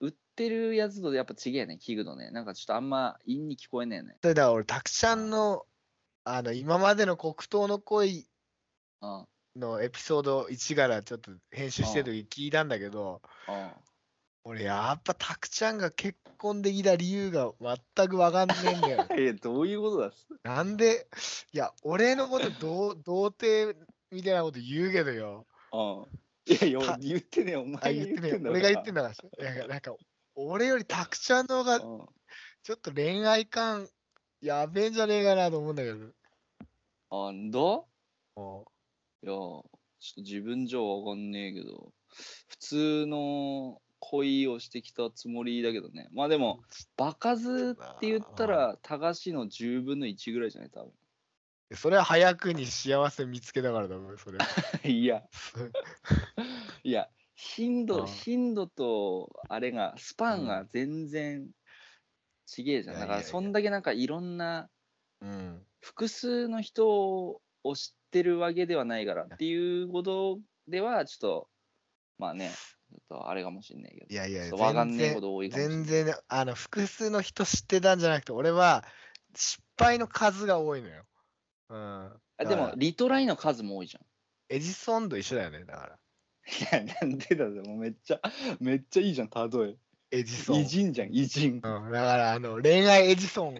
[0.00, 2.30] る、売ってるやつとやっぱ違えね聞くのね。
[2.30, 5.66] なんかちょっとあんま陰に聞こえねえねそれだから俺、たくちゃんの、
[6.24, 8.26] あの、今までの黒糖の恋
[9.00, 9.26] うん。
[9.56, 13.70] のエピソード1からちょっと編集してる時聞いたんだけど、うん。
[14.44, 19.06] 俺やっぱたくちゃんが結婚できた理由が全くわかんねえんだよ。
[19.18, 21.06] えどういうことだなんで、
[21.52, 23.76] いや、俺のことどう 童貞
[24.10, 25.46] みたいなこと言うけどよ。
[25.72, 29.66] うんいやいやた言ってねえお前言って俺が言ってんだだから。
[29.66, 29.94] なんか、
[30.34, 32.06] 俺よりたくちゃんの方がうん。
[32.62, 33.88] ちょっと恋愛感
[34.40, 35.98] やべえんじゃねえかなと思うんだけど。
[37.10, 37.86] あんだも
[39.22, 41.92] いやちょっと自分じゃわかんねえけど
[42.48, 46.08] 普通の恋をしてきたつもりだけどね。
[46.12, 46.60] まあでも
[46.96, 50.70] 場数って言ったら高しの10分の1ぐらいじゃない？
[50.70, 50.92] 多う
[51.74, 54.38] それは早くに幸せ見つけたからだもん、それ。
[54.82, 55.22] 分 いや。
[56.82, 61.48] いや頻あ度あ頻度とあれがスパンが全然
[62.46, 63.00] ちげえじゃん。
[63.00, 64.68] だからそんだけなんかいろんな
[65.20, 65.64] うん。
[65.80, 71.48] 複数の人を知ってるわけではないからっていうことではちょっと
[72.18, 72.50] まあね
[72.90, 74.06] ちょっとあれかもしんないけど。
[74.08, 75.50] いやいや、いかもしれない。
[75.50, 78.84] 全然、あの、複数の人知ってたんじゃなくて、俺は
[79.34, 81.04] 失敗の数が多いのよ。
[81.68, 82.12] うん。
[82.38, 84.04] あでもリトライの数も多いじゃん。
[84.48, 85.98] エジソンと一緒だよね、だから。
[86.48, 88.20] いやなんでだよもうめっちゃ
[88.60, 89.76] めっちゃいいじゃん例
[90.10, 90.56] エジソン。
[90.56, 91.52] え偉人じゃん偉人。
[91.52, 93.54] うん、だから、あの、恋愛エジソン。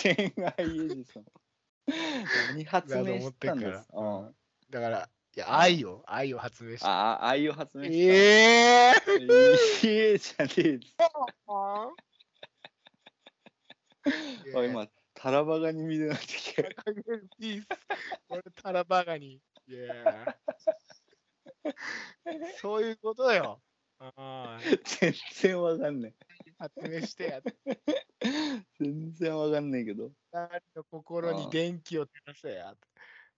[0.00, 1.24] 恋愛エジソン。
[2.56, 3.22] に発明したんだです。
[3.22, 3.86] と思ってっから。
[3.92, 4.36] うん。
[4.70, 6.88] だから、いや、愛を、愛を発明した。
[6.88, 7.94] ああ愛を発明した。
[7.94, 8.92] ええ
[9.82, 11.88] いえじゃねえぞー
[14.54, 14.86] おい今
[15.22, 16.76] タラバガニみたいになってきて
[17.38, 17.68] ピース。
[18.28, 19.40] 俺、タラバガニ。
[19.68, 20.36] いや。
[22.60, 23.62] そういうことよ。
[24.84, 26.14] 全然わかんない
[26.58, 27.40] 発明してや。
[28.80, 32.76] 全然わかんないけど二人の心に電気を照らせや。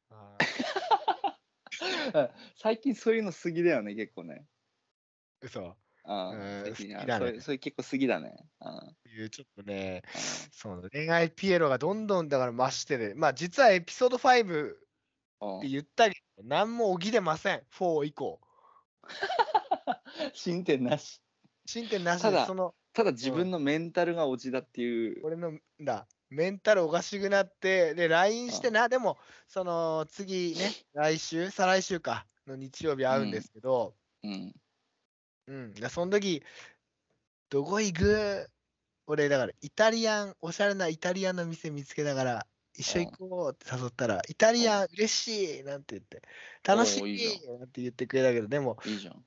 [2.57, 4.47] 最近そういうの好きだよね結構ね
[5.43, 5.77] 嘘。
[6.05, 7.19] あうん好きだね。
[7.19, 8.37] それそれ結構好きだね。
[8.61, 10.19] あいうちょっとね、あ
[10.53, 13.15] そう恋愛ピエロがどんどんだから増してる。
[13.17, 14.77] まあ実はエピソード5っ
[15.41, 17.63] あて言ったけど、何も起きてません。
[17.73, 18.41] 4以降。
[20.35, 21.23] 進展なし。
[21.67, 25.25] 進展なしただでそのただ自分のメンタルが落ちだっていう。
[25.25, 26.07] 俺のだ。
[26.29, 28.89] メンタルおかしくなってで LINE してな。
[28.89, 34.55] でもその次ね来週再来週かの日曜日会うんですけどうん
[35.47, 36.43] うん、でその時
[37.51, 38.51] どこ行く？
[39.07, 46.23] 俺だからイタリアンおしゃれなイタリアンの店見つけたから一緒行こうって誘ったら、イタリアン嬉しいなんて言って、
[46.67, 49.25] 楽しいなんて言ってくれたけど、でも、いいじゃん。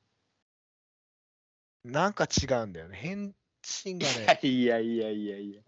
[1.85, 2.97] なんか違うんだよね。
[2.97, 5.61] 返信がね、いやいやいやいや。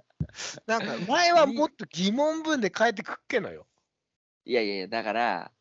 [0.65, 3.65] なんか前はもっと疑問文で返ってくっけのよ。
[4.43, 5.51] いやいやいやだから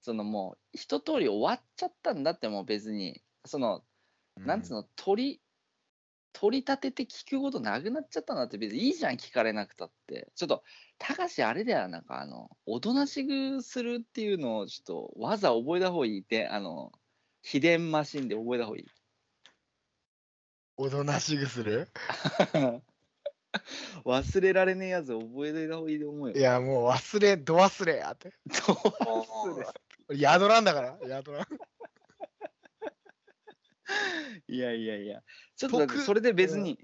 [0.00, 3.82] そのもう一通り終わっちゃったんだってもう別にその
[4.36, 5.40] なんつうのの取り
[6.32, 10.30] 取り立てて聞くことなくなっちゃったんだって別にいいじゃん聞かれなくたって。
[10.36, 10.62] ちょっと
[10.98, 16.92] たかしあれだよなんかあのおとなしくするっていうのをちょっとわざ覚えた方がいいってあの
[17.42, 18.86] 秘伝マシンで覚えた方がいい。
[20.76, 21.88] おとなしくする？
[24.04, 26.36] 忘れられねえやつ覚えといた方がいいと思うよ。
[26.36, 28.32] いや、もう忘れ、ど忘れやって。
[28.46, 29.66] どう忘れ。
[30.08, 31.46] 俺宿なんだから、宿なん。
[34.48, 35.22] いやいやいや
[35.56, 36.78] ちょっとだって僕それで別に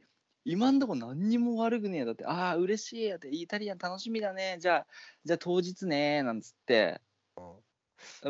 [0.45, 4.87] 今んとこ何にも悪くねえだってああ嬉しいやってイタリアン楽しみだねじゃあ
[5.25, 7.01] じゃあ当日ねなんつって。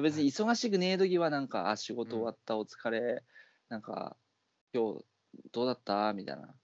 [0.00, 3.24] 別に忙しくねえ時はなんかあ仕事終わったお疲れ、
[3.68, 4.16] なんか
[4.72, 5.04] 今日
[5.50, 6.12] どうだった？
[6.12, 6.54] みたいな。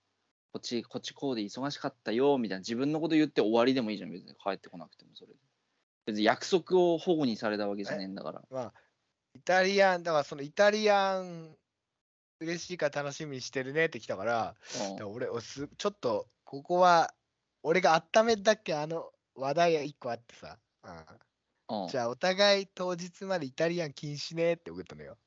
[0.53, 2.61] こっちこっちこうで忙しかったよみたいな。
[2.61, 4.35] 自分のこと言って終わりでもいいじゃん別に。
[4.37, 5.39] 帰ってこなくてもそれで。
[6.07, 8.45] 別に約束を保護にされたわけじゃねえんだから。
[8.49, 8.75] まあ、
[9.35, 11.57] イタリアン、だからそのイタリアン、
[12.41, 14.81] 嬉しいから楽しみにしてるねって来たから、うん。
[14.97, 17.15] だから俺おす、ちょっと、ここは、
[17.63, 20.59] 俺が温めだっけ、あの話題が一個あってさ。
[20.83, 21.05] うん。
[21.69, 21.93] うん。
[21.93, 25.19] じゃあ、お互い当日までイタリアン禁止ねって送ったのよ。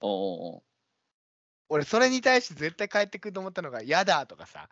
[0.00, 0.62] おう
[1.70, 4.68] 俺、それに対して絶対帰ってくると思ったのが、嫌だとかさ、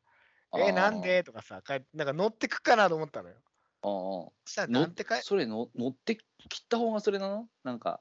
[0.55, 3.37] え、なんでとかさ、帰なんか乗ってくかなと思ったのよ。
[3.83, 7.49] ああそしたら、のなんてかいそれの乗って切った方がそれなの？
[7.65, 8.01] なんか。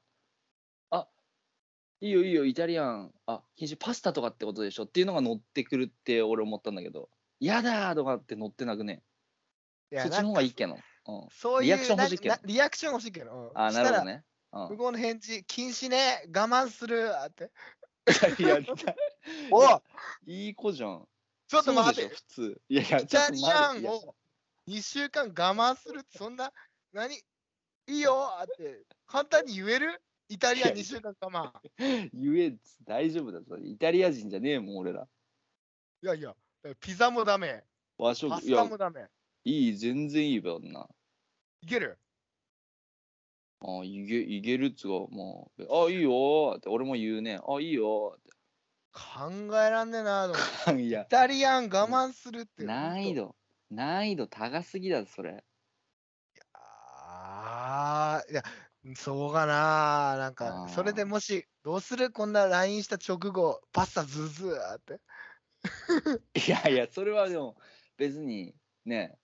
[2.00, 3.12] いいよいいよイタリアン。
[3.26, 4.84] あ禁止パスタとかってことでしょ？
[4.84, 7.08] っていうのが乗ってくるって俺思ったんだけど。
[7.40, 9.02] やだーとかって乗ってなくね？
[9.92, 12.34] いやそっちの方がいいけど、うん、そういうリアクション欲しいけど。
[12.34, 13.32] ななリアクション欲しいけど。
[13.32, 13.50] うん。
[13.54, 14.24] あなるほどね。
[14.50, 17.10] したら向こうの返事、禁止ね、我慢する。
[17.26, 17.50] って。
[18.38, 18.58] うん、いや
[19.50, 19.82] おいや
[20.26, 21.06] いい子じゃん。
[21.48, 22.14] ちょっと待って。
[22.14, 22.60] 普通。
[22.68, 24.14] いやいやイタリアンを
[24.68, 26.52] 2週間我慢するって、そんな、
[26.92, 27.14] 何？
[27.14, 27.22] い
[27.88, 28.28] いよ。
[28.42, 30.02] って、簡単に言える？
[30.28, 31.52] イタリアン2週間我慢。
[32.12, 33.56] 言え大丈夫だぞ。
[33.58, 35.08] イタリア人じゃねえもん俺ら。
[36.02, 36.34] いやいや、
[36.80, 37.64] ピザもダメ、
[37.96, 39.08] 和食パスいやタもダメ。
[39.44, 40.88] いい全然いいよな
[41.62, 41.98] いける？
[43.60, 46.10] あいけいけるっつうかもうあいいよ。
[46.10, 47.38] ーって俺も言うね。
[47.46, 48.16] あいいよ。
[48.16, 48.26] ーっ
[48.92, 52.64] 考えらんねえなと思 イタリアン我慢するって。
[52.64, 53.36] 難易度。
[53.70, 55.44] 難易度高すぎだぞそれ。
[56.52, 58.42] ああ、いや、
[58.94, 60.16] そうかな。
[60.18, 65.00] なんあか、ーそれでもし、どうするこんな LINE した直後、パスタズズーって。
[66.34, 67.56] いやいやそれはでも
[67.96, 69.18] 別にね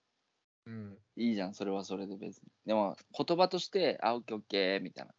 [0.65, 0.97] うん。
[1.15, 5.13] いいじゃんそれはそれで別にでも言葉としてあオッケーオッケーみたいな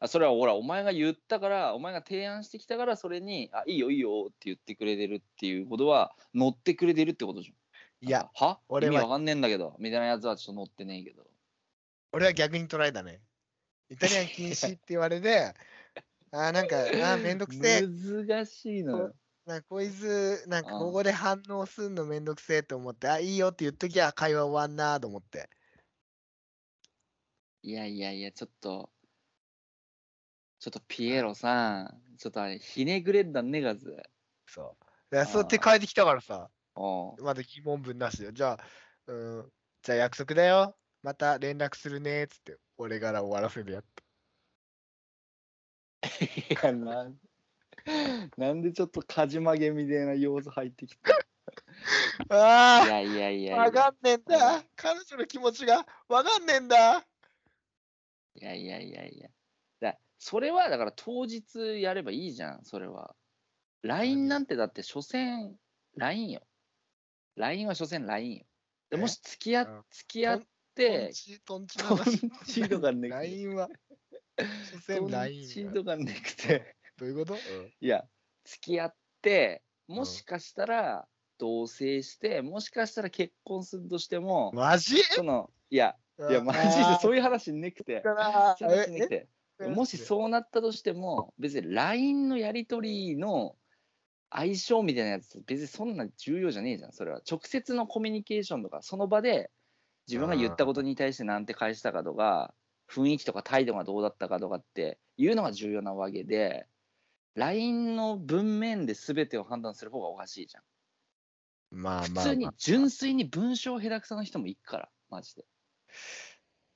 [0.00, 7.56] あそれはほらお前が言ったからお前が提案してきたからそれにあいいよいいよって言ってくれてるっていうことは乗ってくれてるってことじゃん
[8.00, 8.60] いやは？
[8.68, 11.26] 俺は意味わかんねえんだけどみたいなやつはちょっと乗ってねえけど
[12.12, 13.20] 俺は逆に捉えたね。
[13.94, 15.54] イタリアン禁止って言われて、
[16.32, 17.82] あーなんか、あーめんどくせえ。
[17.82, 19.14] 難しいのよ
[19.46, 25.48] なんかこいつ、なんかここで反応すんのめんどくせえと思って、あ、いいよって言っときゃ会話終わんなと思って。
[27.62, 28.90] いやいやいやちょっと
[30.58, 33.96] ちょっとピエロさんちょっとあれひねくれんだねがず
[34.46, 34.84] そう。
[35.10, 38.32] そうやってあー帰ってきたからさ、まだ疑問文なしよ。
[38.32, 38.58] じゃあ、
[39.06, 39.52] うん、
[39.82, 40.76] じゃあ約束だよ。
[41.04, 43.84] また連絡するねっつって、俺から終わらせるやっ
[46.20, 47.20] いやなん
[48.38, 51.12] なんでちょっとカジマゲみたいな要素入ってきた？
[52.26, 52.80] た。
[52.82, 54.64] あいやいやいやあ、わかんねえんだ。
[54.76, 57.00] 彼女の気持ちがわかんねえんだ。
[57.00, 57.04] い
[58.36, 59.28] やいやいやいや。
[59.80, 63.14] だそれはだから当日やればいいじゃんそれは。
[63.82, 65.54] LINE なんてだって所詮
[65.96, 66.40] LINE よ。
[67.36, 68.38] LINE は所詮 LINE
[68.90, 68.98] よ。
[68.98, 70.40] もし付き合付き合っ
[70.74, 72.30] てチ、トンチトンの話。
[72.46, 73.68] チとかね LINE は、
[74.38, 75.72] 所詮トン LINE チは。
[75.72, 76.76] とかねくて。
[76.96, 77.36] どういうこと、
[77.80, 78.04] いや
[78.44, 81.08] 付き合ってもしかしたら
[81.38, 85.02] 同棲してもしかしたら結婚するとしてもマジ？
[85.02, 85.96] そのいや
[86.30, 88.00] いやマジでそういう話ねくて。
[88.00, 89.28] かそういう話ねくて。
[89.60, 89.68] え？
[89.68, 93.56] もしそうなったとしても別に LINE のやり取りの
[94.30, 97.20] 相性みたいなやつ別にそんな重要じゃねえじゃんそれは。
[97.28, 99.50] 直接のコミュニケーションとかその場で
[100.08, 102.54] 自分が言ったことに対して何て返したかとか
[102.90, 106.66] 雰囲気とか態度がどうだったかとかっていうのが重要なわけで
[107.34, 110.62] LINE の文面で全てを判断する方がおかしいじゃん。
[111.70, 115.44] まあまあ、まあ、普通に純粋に文章下手くそな人もいっからマジで。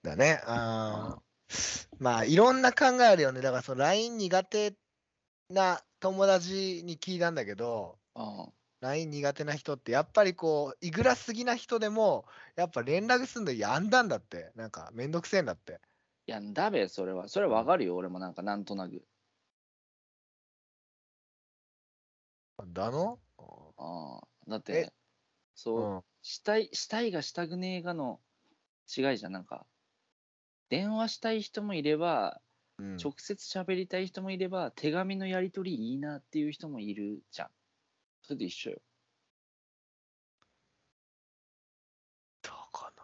[0.03, 0.41] だね。
[0.45, 1.89] あー。
[1.99, 3.41] まあ、いろんな考えあるよね。
[3.41, 4.75] だから、その LINE 苦手
[5.51, 14.53] な友達に聞いたんだけど、うん、LINE 苦手な人って、やっぱりこう、いぐらすぎな人でも、やっぱ連絡するのやんだんだって。
[14.55, 15.81] なんか、めんどくせえんだって。
[16.27, 17.29] いやだべそれは。
[17.29, 18.19] それはわかるよ俺も。
[18.19, 19.05] なんかなんとなく。
[22.67, 23.21] だの？
[23.79, 24.29] ああ。
[24.49, 24.87] だっえ？
[24.87, 24.93] て
[25.55, 26.05] そう、うん。
[26.23, 28.23] したいしたいがしたくねえがの
[28.97, 29.33] 違いじゃん。
[29.33, 29.67] なんか
[30.71, 32.43] 電話したい人もいれば
[32.79, 33.05] うん。
[33.05, 37.51] 直接喋りたい人もいれば、手紙のやり取りいいなっていう人もいるじゃん
[38.23, 38.77] それで一緒よ。
[42.43, 43.03] どうかだ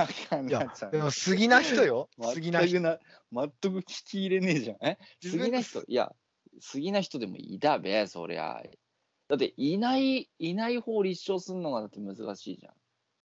[0.00, 0.36] から。
[0.38, 0.48] な。
[0.48, 2.08] いやでも、杉な人よ。
[2.32, 2.80] 杉な人。
[2.80, 2.98] 全くな
[3.32, 4.76] 全く聞き入れねえじゃん。
[4.80, 4.98] え？
[5.22, 6.12] 自分杉な人いや
[6.60, 8.62] 杉な人でもいだべそりゃ。
[9.28, 12.70] だっていないいない方を立証するのがだって難しいじゃ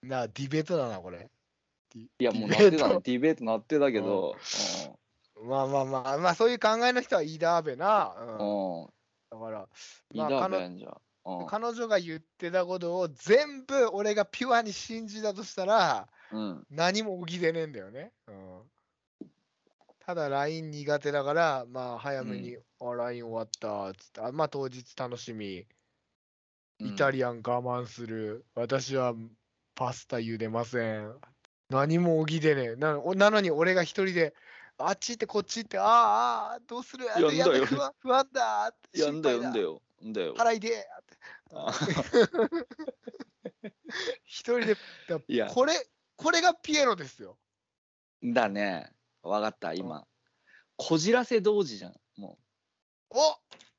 [0.05, 0.09] ん。
[0.09, 1.29] な、ディベートだな、これ。
[1.95, 2.77] いやもうなディベート。
[2.77, 4.35] ってたねディベートなってたけど、
[5.43, 8.15] まあまあまあ、まあそういう考えの人はいいだべな。
[8.17, 8.81] うんうん。
[8.81, 8.94] うん
[9.35, 9.67] だから、
[10.15, 16.63] まあ彼女が言ってたことを全部俺がピュアに信じたとしたら、うん。
[16.69, 18.11] 何も起きてねえんだよね。
[18.27, 18.61] うん、
[20.05, 25.65] ただ LINE 苦手だから、まあ早めに、あ、LINE 終わったっつって、あまあ当日楽しみ、
[26.79, 29.15] イタリアン我慢する、私は
[29.73, 31.15] パスタ茹でません。
[31.69, 32.75] 何も起きてねえ。
[32.75, 34.35] なのに俺が一人で、
[34.77, 37.55] あっち行ってこっち行って、ああ、どうするやんだよ。
[37.55, 39.81] や不安不安だいやんだよ心配んだよ。
[40.03, 40.35] んだよ。
[40.35, 40.85] 払いでって。
[41.53, 41.71] あ
[44.25, 44.75] 一人で、
[45.07, 45.47] だ いや。
[45.47, 45.73] これ、
[46.17, 47.37] これがピエロですよ。
[48.23, 48.91] だね。
[49.23, 50.05] わかった今。
[50.75, 52.37] こじらせ同時じゃんも
[53.09, 53.37] お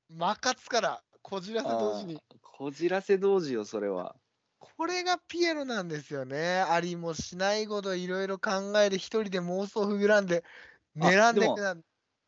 [0.08, 2.22] マカツからこじらせ同時に。
[2.40, 4.16] こじらせ同時よ、それは。
[4.58, 6.60] これがピエロなんですよね。
[6.60, 10.44] ありもしないこといろいろ考えて一人で妄想膨らんで
[10.96, 11.82] 狙んででもくなんっ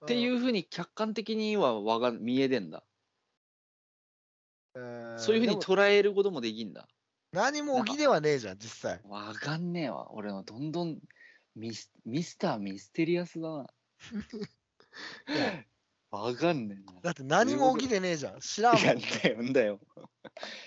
[0.06, 2.84] ていうふうに客観的にはわが見えてんだ。
[4.74, 6.86] うんそういうふうに捉えることもできんだ。
[7.32, 10.12] 何も起きではねえじゃん実際わかんねえわ。
[10.12, 10.98] 俺のどんどん
[11.56, 13.66] ミスミスターミステリアスだな。
[16.10, 17.00] わかんねえな。
[17.02, 19.80] だって何も起きでねえじゃん知らんもんいや、だよ、んだよ。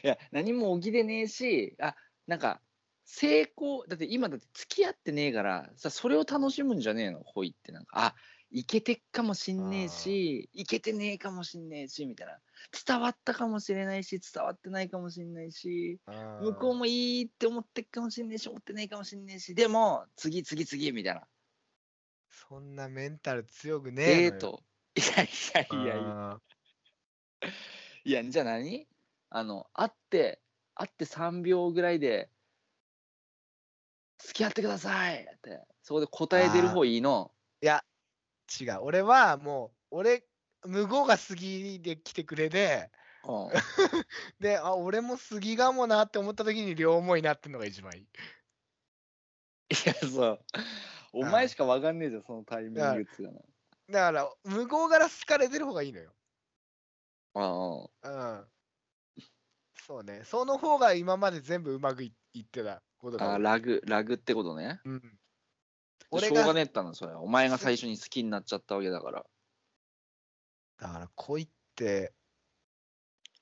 [0.03, 1.95] いや、何も起きでねえし、あ、
[2.27, 2.61] なんか、
[3.13, 8.15] 成功、だって今だって付き合ってねえから、さ、それを楽しむんじゃねえの、恋ってなんか、あ、
[8.49, 12.39] いけてっかもしんねえし、いけてねえかもしんねえし、みたいな。
[12.87, 15.99] 伝わったかもしれないし、伝わってないかもしんないし、
[16.41, 21.27] 向こうもいいって思ってっかもしんねえし、思ってないかもしんねえし、でも、次、次、次、みたいな。
[22.29, 24.63] そんなメンタル強くねえデート。
[24.95, 26.31] いやいやいやいや。
[26.31, 26.41] あ
[28.05, 28.87] いや、じゃあ何？
[29.29, 30.41] あの、会って、
[30.75, 32.29] 会って3秒ぐらいで、
[34.23, 37.31] 付き合ってくださいって、そこで答え出る方いいの？
[37.61, 37.83] ーいや
[38.59, 38.79] 違う。
[38.81, 40.23] 俺はもう俺
[40.65, 42.91] 向こうが杉で来てくれで
[43.23, 43.49] うん、
[44.39, 48.05] であ俺も杉かもなって思った時に両思いになってんのが一番いいい
[49.85, 50.39] や、そう。
[51.13, 53.33] お前しかわかんねえじゃん、そのタイミングっつうの。
[53.89, 56.13] だから向こうから好かれてる方がいいのよ。
[57.33, 58.09] ああ。
[58.09, 58.47] うん。
[59.87, 60.23] そうね。
[60.25, 64.79] その方が今まで全部うまくいいってたこああ、ラグ、ラグってことね。
[64.85, 65.05] うんし
[66.11, 67.21] 俺ょうががねえったの、それは。
[67.21, 69.25] お前が最初に好きになっちゃったわけだから。
[70.79, 72.13] だから恋って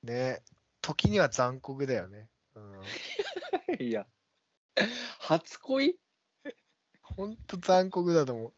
[0.02, 0.42] ね
[0.82, 2.82] 時には残酷だよねうん
[3.84, 4.06] いや、
[5.18, 5.98] 初恋？
[7.02, 8.52] ほんと残酷だと思う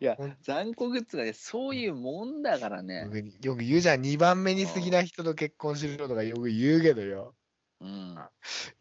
[0.00, 3.08] いや残酷っつうかね、そういうもんだからね。
[3.42, 7.34] よく言うじゃん2番目に好きな人と結婚しろとかよく言うけどよ
[7.80, 8.16] うん。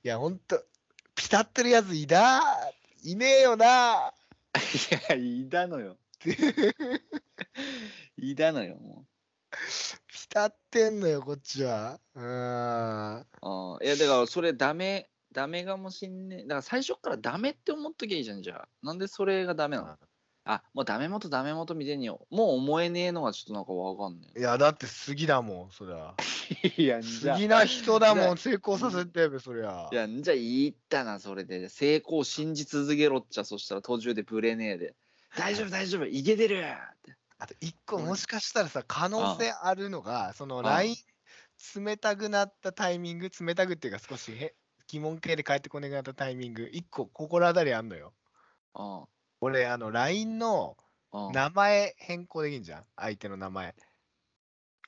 [0.04, 0.64] いやほんと
[1.20, 2.42] ピタってるやついな
[3.04, 4.14] いねえよな
[4.56, 4.60] い
[5.10, 5.98] や、いたのよ。
[8.16, 9.06] いたのよ、も
[10.08, 12.26] ピタってんのよこっちはうんう。
[12.26, 16.44] ああ、いや、だからそれダメ、ダメかもしんねえ。
[16.44, 18.70] だから最初からダメって思っときゃいいじゃん、じゃあ。
[18.82, 20.09] なんでそれがダメなの？
[20.52, 22.26] あ、もうダメ元ダメ元見てんよ。
[22.32, 26.16] もう思えねえのがちょっとなんかわかんねいやだって杉だもんそりゃ
[26.64, 26.74] え。
[26.82, 31.70] いや、杉な人だもん成功させてよそりゃや、じゃあ言ったな、それで。
[31.70, 34.95] 成功信じ続けろっちゃ、そしたら途中でブレねえで。
[35.38, 36.62] 大丈夫、大丈夫、いけてるっ
[37.04, 37.16] て。
[37.38, 40.95] あと一個もしかしたらさ可能性あるのがそのあ LINE
[41.76, 44.56] 冷たくなったタイミング冷たくっていうか少しへ
[44.88, 48.14] 疑問系で返ってこなくなったタイミング一個心当たりあんのよ
[48.76, 49.19] うん。
[49.42, 50.78] 俺あの LINE の
[51.12, 51.32] うん。
[51.32, 52.86] 名前変更できんじゃん？
[52.96, 53.76] 相手の名前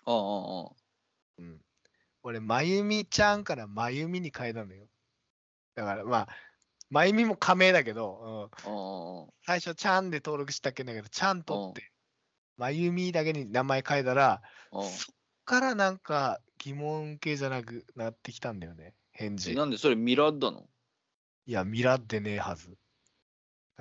[0.06, 0.22] うんうん
[1.40, 1.50] うん。
[1.50, 1.62] うん
[2.24, 4.86] 俺まゆみちゃんからまゆみに変えたのよ
[5.74, 6.28] だからまあ
[6.92, 9.30] まゆみも仮名だけど、うん、うんうんうん。
[9.46, 11.92] 最初ちゃんで登録したっけんだけどちゃんとって
[12.58, 14.42] まゆみだけに名前変えたら
[14.72, 19.56] うんそっからなんか疑問系じゃなくなってきたんだよね、返え事。
[19.56, 20.70] なんでそれミラッだの？
[21.48, 22.78] いや、ミラってねえはず。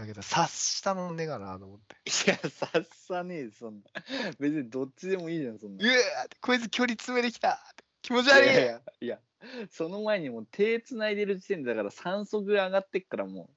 [0.01, 1.97] だけど、察したのねえかなと思って。
[1.97, 3.83] いや、さっさねえ、そんな。
[4.39, 5.85] 別にどっちでもいいじゃん、そんな。
[5.85, 5.95] うわ
[6.41, 9.21] こいつ距離詰めてきたって気持ちい悪いやいや、いや、
[9.71, 13.51] その前にもう手つないでる時点でだから酸素上がってっからも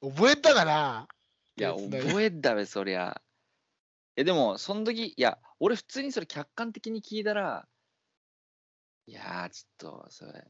[0.00, 1.08] 覚えたかな？
[1.56, 1.60] う。
[1.60, 3.20] いや、覚えたべ、そりゃ。
[4.16, 7.68] え、でも、その時、いや、俺普通にそれ客観的に聞いたら、
[9.06, 10.44] いやー、ちょっと、それ、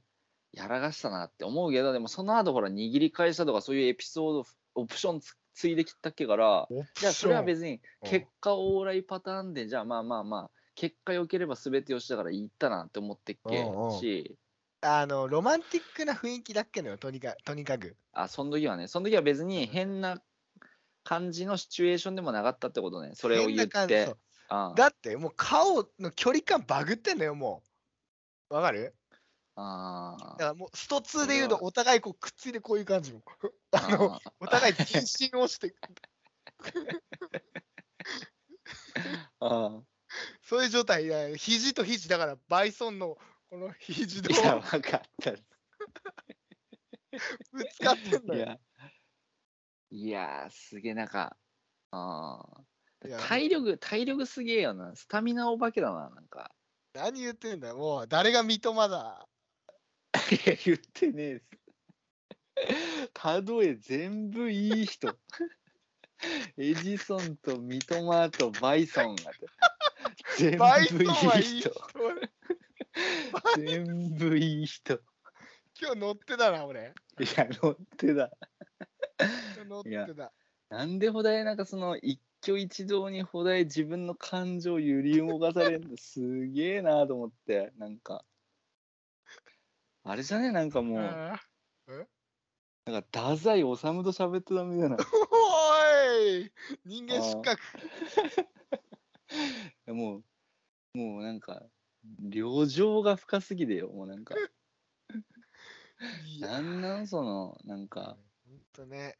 [0.52, 4.44] やらかしたなって思うけど、でもその後ほら、握り返したとかそういうエピソード、
[4.74, 8.10] オプションつついできたっけから、じゃあそれは別にうん。
[8.10, 14.06] 結果往来パターンで、じゃあまあまあまあ、結果良ければ全てよしだから言ったなって思ってっけうんうん。
[14.08, 14.38] し、
[14.82, 17.96] あの、ロマンティックな雰囲気だっけのよ、とにかとにかく。
[18.12, 20.22] あ、その時はね、その時は別に変な
[21.04, 24.16] 感じのシチュエーションでもなかったってことね、それを言って。
[24.74, 27.64] だって、もう顔の距離感バグってんのよ、も
[28.50, 28.54] う。
[28.54, 28.96] わかる？
[29.56, 33.22] あだからもう、スト2で言うと、お互いこうくっついてこういう感じも。
[33.72, 35.74] あの、あお互い全身をして、
[39.40, 39.82] あ
[40.42, 41.36] そういう状態。
[41.36, 43.16] 肘と肘、だからバイソンの
[43.48, 45.32] この肘といや、分かった。
[47.52, 48.60] ぶつかってんのよ。
[49.90, 51.36] いや、すげえ、なんか、
[51.92, 52.42] あ
[53.28, 54.94] 体力、体力すげえよな。
[54.96, 56.50] スタミナお化けだな、なんか。
[56.92, 59.26] 何言ってんだよ、もう誰が三笘だ。
[60.30, 61.56] いや、言ってねえです。
[63.60, 65.14] 例え全部いい人。
[66.56, 69.32] エジソンと三笘とバイソンが。
[70.38, 71.70] 全部いい人人。
[73.58, 74.94] 全部いい人。
[74.94, 74.98] い
[75.80, 76.94] 今日乗ってたな、俺。
[77.36, 78.30] や、乗ってた。
[79.68, 80.32] 乗ってた。
[80.70, 88.24] なんでホダイなんかその一挙一動にホダイ自分の感情を揺り動かされるのすげえなと思って、なんか。
[90.08, 90.52] あれじゃね？
[90.52, 91.40] なんかもう、あ
[92.86, 94.96] なんか太宰治と喋ってたみたいな。
[95.02, 96.52] ーおい！
[96.84, 97.60] 人間失格。
[99.92, 100.22] も
[100.94, 101.64] う、もうなんか、
[102.20, 104.36] 旅情が深すぎでよ、もうなんか。
[106.40, 109.18] なんなんその、なんか、ほんとね、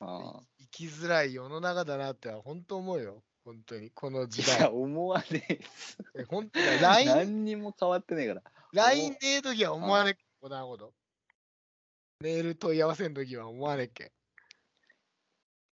[0.00, 0.42] ああ。
[0.58, 3.22] 生きづらい世の中だなって本当思うよ。
[3.44, 4.68] 本当に、この時いや、代。
[4.70, 5.46] 思わね
[6.14, 8.42] え本当だ LINE、何にも変わってねえから。
[8.72, 10.94] LINE でええ時は思わねえっけ、こんなこと。
[12.20, 14.12] メール問い合わせん時は思わねえっけ。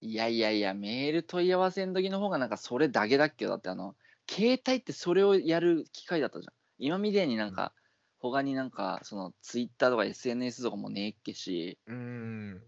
[0.02, 3.96] いやいやいや、メール問い合わせの時の方がなんかそれだけだっけど、だってあの、
[4.28, 6.54] 携帯ってそれをやる機会だったじゃん。
[6.78, 7.74] 今みたいになんか、
[8.18, 12.66] 他になんか、その、ツイッターとか SNS とかもねえっけし、うーん。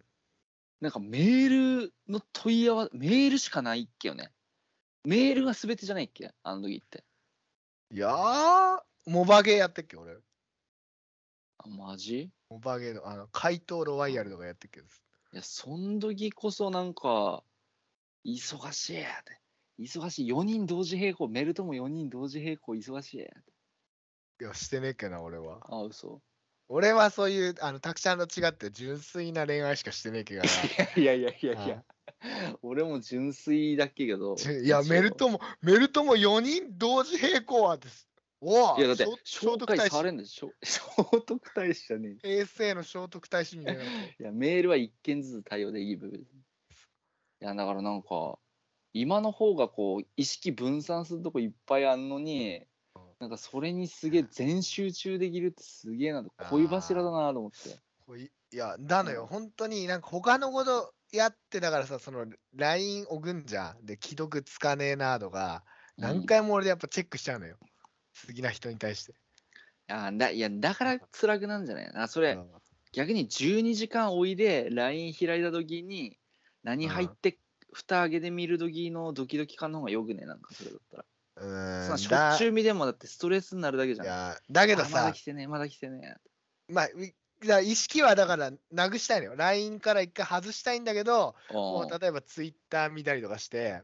[0.81, 4.31] なんかメールの問い合わせ、メールしかないっけよね。
[5.05, 6.33] メールが全てじゃないっけ？
[6.43, 7.05] あの時って。
[7.91, 10.15] いやー、モバゲーやってっけ、俺。
[11.59, 12.31] あ、マジ？
[12.49, 14.87] モバゲーの、あの、怪盗ロワイヤルとかやってっけど。
[14.87, 17.43] いや、そん時こそなんか、
[18.25, 19.41] 忙しいやって。
[19.81, 20.33] 忙しい。
[20.33, 23.53] 4人同時並行、メルとも4人同時並行、忙しいやって。
[24.45, 25.61] いや、してねえっけな、俺は。
[25.69, 26.21] あ、嘘。
[26.69, 30.47] 俺はそういう、あの、たくちゃんと違って純粋な恋愛しかしてねえけどな。
[30.97, 31.85] いやいやいやいや、
[32.63, 34.37] 俺も純粋だっけけど。
[34.37, 38.09] ちいや、メルトも、メルトも4人同時並行はです。
[38.45, 39.89] おおいや、だって聖、徳太子。
[39.89, 40.53] されんでしょ。
[40.63, 40.81] 聖
[41.25, 42.29] 徳太子じゃねえ。
[42.29, 43.83] 平成の聖徳太子みたいな。
[43.85, 46.21] いや、メールは一件ずつ対応できる部分。
[46.21, 46.25] い
[47.39, 48.39] や、だからなんか、
[48.93, 52.67] 今の方がこう、意識分散するとこいっぱいあんのに、
[53.21, 57.81] なんかそれにすげえ全集中できるってすげえなと、恋柱だなと思って。
[58.21, 63.87] いいや、なのよ、うん本当になんか他のことやってだからさ、その LINE 送んじゃん。
[63.87, 65.65] で、既読つかねえなとか、
[65.97, 67.57] 何回も俺でやっぱチェックしちゃうのよ。
[68.27, 69.15] 好きな人に対して。
[69.89, 72.51] あだいやだから辛くなんじゃないあそれ、うん。
[72.93, 76.17] 逆に12時間おいで LINE 開いた時に
[76.63, 77.39] 何入って
[77.73, 80.27] 蓋開けて見る時のドキドキ感の方がよくね？
[80.27, 81.05] なんかそれだったら、
[81.37, 81.83] うーん。
[81.85, 84.07] そんなしょだっちゅう見でもだってストレスになるだけじゃん。
[84.07, 86.17] いやだけどあまださ来、てねまだ来てね
[86.69, 87.15] まあ、い
[87.47, 89.37] だ意識はだからなくしたいのよ。
[89.37, 93.83] LINE から一回外したいんだけど、もおうう例えば Twitter 見たりとかして、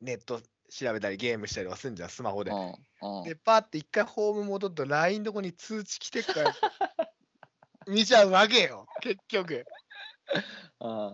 [0.00, 0.40] ネット
[0.70, 2.52] 調べたりゲームしたりとかすんじゃん、スマホで。
[2.52, 6.54] おうおうで、パーって一回ホーム戻ると LINE どこに通知来てっから
[7.86, 9.64] 見ちゃうわけよ、結局。
[10.80, 11.10] あ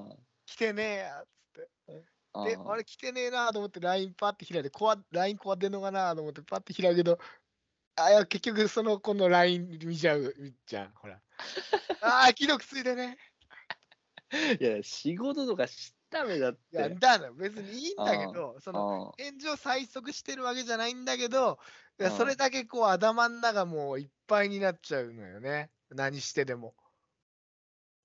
[0.47, 2.05] 来てねえやっつって。
[2.33, 7.19] あで、あれ来てねえなと思って LINE パって開いて、こわ LINE こわってんのかなと思ってパって開くけど、
[7.97, 10.35] あ、いや、結局その子の LINE 見ちゃう
[10.67, 11.21] じゃん、ほら。
[12.03, 13.19] ああ、既読ついてね。
[14.61, 21.59] いや仕事とかしためだっいや、てだから別にいいんだけど、その、あ炎上催促してるわけじゃないんだけど、
[21.99, 22.17] いやうん。
[22.17, 25.71] それだけこう頭の中もういっぱいになっちゃうのよね。
[25.91, 26.75] 何してでも。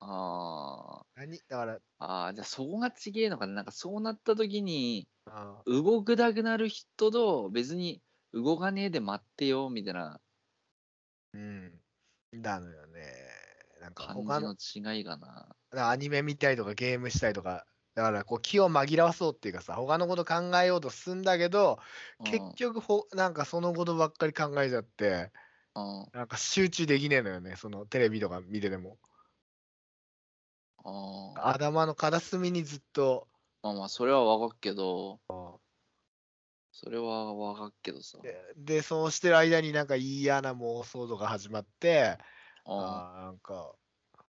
[0.01, 1.37] あ何？
[1.49, 3.53] だから、ああじゃあそこがちげえのかな。
[3.53, 8.01] なんかそうなった時にあ動くなくなる人と別に
[8.33, 10.19] 動かねえで待ってよみたいな。
[11.33, 11.81] うん。
[12.41, 13.03] だのよね。
[13.81, 14.55] なんか感他の。
[14.55, 15.55] じの違いがな。
[15.71, 17.65] アニメ見たりとかゲームしたりとか、
[17.99, 21.79] だからこう気を紛らわそうっていうかさ、他のこと考えようとすんだけど、
[22.23, 25.33] 結局ほ、なんかそのことばっかり考えちゃって、
[25.75, 28.97] うん、うん、なんか集中できねえのよね、そのテレビとか見てても。
[30.85, 33.27] ああ頭の片隅にずっと、
[33.61, 35.19] まあまあそれはわかっけど。
[36.71, 38.17] それはわかっけどさ。
[38.21, 42.17] でで、そうしてる間になんか嫌な妄想とか始まって、
[42.63, 43.73] ああーなんか、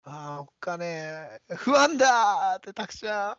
[0.05, 3.33] ああ、おっかねえ、不安だーってたくちゃん。
[3.33, 3.37] っ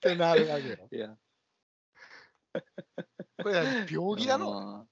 [0.00, 0.88] てなるわけよ。
[0.90, 1.16] いや
[3.42, 4.50] これは病気なの？
[4.52, 4.86] まあ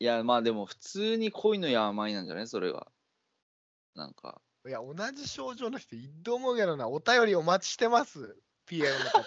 [0.00, 2.46] いやまあでも普通に恋の病なんじゃない？
[2.46, 2.86] それが。
[3.94, 4.40] なんか。
[4.66, 8.36] いや、同じ症状の人いると思うけどな、お便りお待ちしてます、
[8.66, 9.24] PL の方。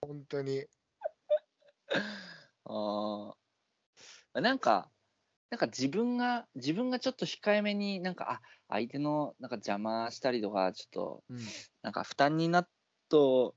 [0.00, 0.64] 本当に。
[2.64, 3.34] あ
[4.34, 4.40] あ。
[4.40, 4.90] なんか、
[5.50, 11.38] なんか自分が、自分がちょっと控えめになんか、あ、相手のなんか邪魔したりとか、ちょっと、うん
[11.82, 12.68] なんか負担になっ
[13.08, 13.54] と、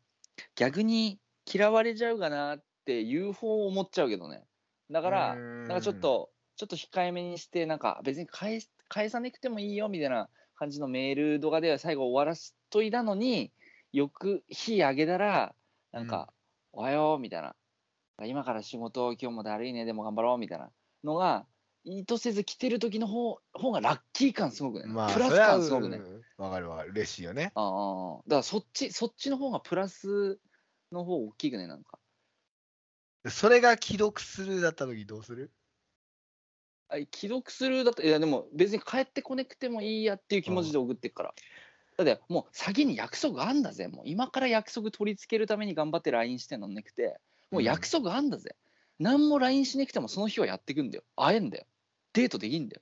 [0.55, 1.19] 逆に
[1.51, 4.43] 嫌われちゃうかなっていう方を思っちゃうけどね。
[4.89, 13.51] だから、なんかちょっと、ちょっと控えめにして、なんか別に返す返さなくてもいいよみたいな感じのメールとかで最後終わらしといたのに、
[13.91, 15.55] 翌日あげたら、
[15.91, 16.33] なんか、
[16.71, 17.55] おはようみたいな。
[18.25, 20.71] 今から仕事、今日もだるいね、でも頑張ろうみたいな
[21.03, 21.47] のが、
[21.83, 24.85] 意図せず来てる時の方方がラッキー感すごくね。
[24.87, 25.97] まあ、プラス感すごくね。
[25.97, 26.91] うんわかるわかる。
[26.91, 27.51] 嬉しいよね。
[27.53, 30.39] ああだからそっち、そっちの方がプラス
[30.91, 31.99] の方大きくね、なんか。
[33.29, 35.51] それが既読するだった時どうする？
[36.89, 41.33] あ既読するだって、いやでも別に帰ってこなくてもいいやっていう気持ちで送ってっから。
[41.97, 43.87] だってもう先に約束あんだぜ。
[43.87, 47.19] もう今から約束取り付けるために頑張って LINE してんのなくて、
[47.51, 48.55] もう約束あんだぜ。
[49.01, 51.03] 何も LINE しなくてもその日はやってくんだよ。
[51.15, 51.65] 会えんだよ。
[52.13, 52.81] デートできんだよ。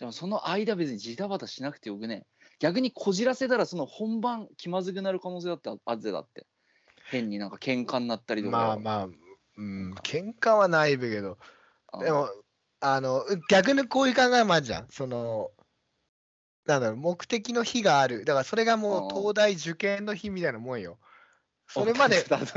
[0.00, 2.26] でもその間別にジタバタしなくてよくね。
[2.58, 6.44] 逆にこじらせたらその本番気まずくなる可能性だってあるぜだって。
[7.10, 8.56] 変になんか喧嘩になったりとか。
[8.56, 9.08] まあまあ、
[9.56, 11.38] うん、喧嘩はないべけど、
[11.92, 12.28] あでも、
[12.80, 14.88] あの、逆にこういう考えもあるじゃん。
[14.90, 15.50] その、
[16.66, 18.24] なんだろう、目的の日がある。
[18.24, 20.98] だからそれがもううん東大受験の日みたいなもんよ。
[21.68, 22.52] それまで東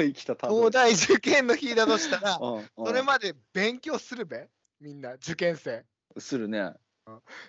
[0.71, 4.47] 大受験の日だとしたら、それまで勉強するべ？
[4.79, 5.85] みんな、受験生。
[6.17, 6.73] するね。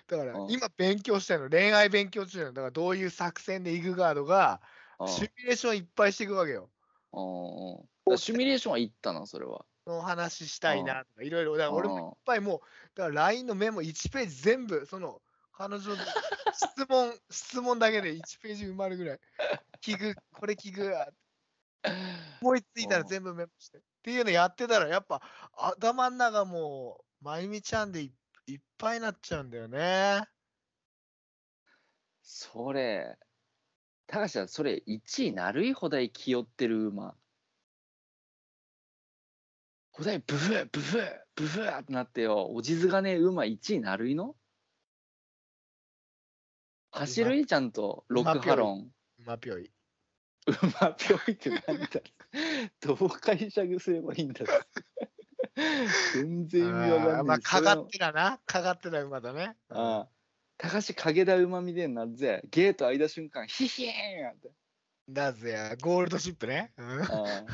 [0.07, 2.53] だからうん今勉強してるの、恋愛勉強中なの。
[2.53, 4.61] だからどういう作戦でイグガードが、
[4.99, 6.69] うんシミュレーションいっぱいしていくわけよ。
[8.15, 9.65] シミュレーションは行ったな、それは。
[9.85, 11.57] の話したいなとか、いろいろ。
[11.57, 12.59] だから俺もいっうんぱいもう、
[12.95, 15.95] だから LINE のメモ1ページ全部、その、彼女の
[16.53, 19.19] 質問、質問だけで1ページ埋まるぐらい。
[19.81, 20.93] 聞く、これ聞く。
[22.41, 23.77] 思いついたらうん全部メモして。
[23.77, 25.21] っていうのやってたら、やっぱ
[25.53, 28.13] 頭ん中もう、まゆみちゃんでい
[28.47, 30.23] いっぱいになっちゃうんだよね。
[32.21, 33.17] それ、
[34.07, 37.15] 高橋はそれ1位なるいほだい気負ってる馬。
[39.91, 44.35] ほだいブフーブフーブフーってなってよ、おじずがね、馬1位なるいの？
[46.91, 48.91] 走るいちゃんとロックハロン。
[49.19, 49.71] 馬ぴょい。
[50.47, 51.87] 馬ぴょいってなんだ
[52.81, 54.45] どう解釈すればいいんだ
[56.13, 57.15] 全然意味わかんない。
[57.15, 58.39] あーまあ、かがそれのってたな。
[58.45, 59.55] かがってた馬だね。
[59.69, 60.09] ああ
[60.57, 62.41] 高橋影田馬みでになるぜ。
[62.49, 64.51] ゲート開いた瞬間、ヒヒーンって。
[65.09, 66.73] だぜや、ゴールドシップね。
[66.77, 67.01] うん。
[67.01, 67.45] あ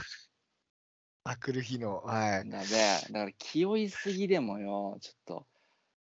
[1.24, 2.02] あ くる日の。
[2.02, 2.40] はい。
[2.40, 2.78] あだぜ。
[3.10, 5.48] だから気負いすぎでもよ、ちょっと、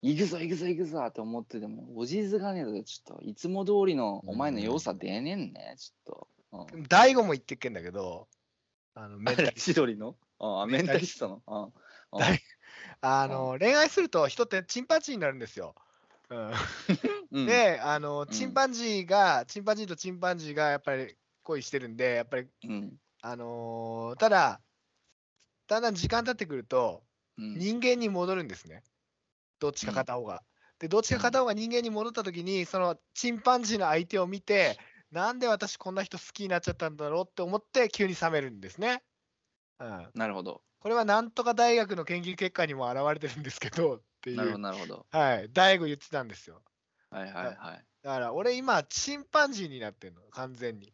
[0.03, 6.28] 行くぞ行くぞ行くぞって思ってても、おじずがねえとちょっと、いつも通りのお前の良さ出ねえんね、ちょっと。
[6.72, 8.28] うん、大悟も言ってっけんだけど、
[8.94, 10.16] あの、メンタリ千鳥の？
[10.38, 11.42] ああ、メンタリストの？
[11.46, 11.70] あ
[12.12, 12.38] あ大
[13.02, 15.74] あの、恋愛すると人ってチンパンジーになるんですよ。
[17.44, 22.98] で、あの、んチンパンジーが、チンパンジーとチンパンジーがやっぱり恋してるんで、やっぱり、うん。
[23.22, 24.62] あのーただ、
[25.66, 27.04] だんだん時間経ってくると、
[27.38, 27.59] うん。
[27.59, 28.82] 人間に戻るんですね。
[29.61, 30.44] どっちか片方が。
[30.78, 34.80] で、どっちか片方が人間に戻った時に、そのチンパンジーの相手を見て、
[35.11, 39.02] なんで私こんな人好きになっちゃったんだろうって思って急に冷めるんですね。
[39.78, 40.11] うん。
[40.14, 40.62] なるほど。
[40.80, 44.62] これはなんとか大学の研究結果にも表れてるんですけど、っていなるほど、う。
[44.62, 45.07] なるほど。
[45.11, 45.48] はい。
[45.52, 46.62] 大悟言ってたんですよ。
[47.11, 47.84] はいはいはい。
[48.02, 50.92] だから俺今、チンパンジーになってんの、完全に。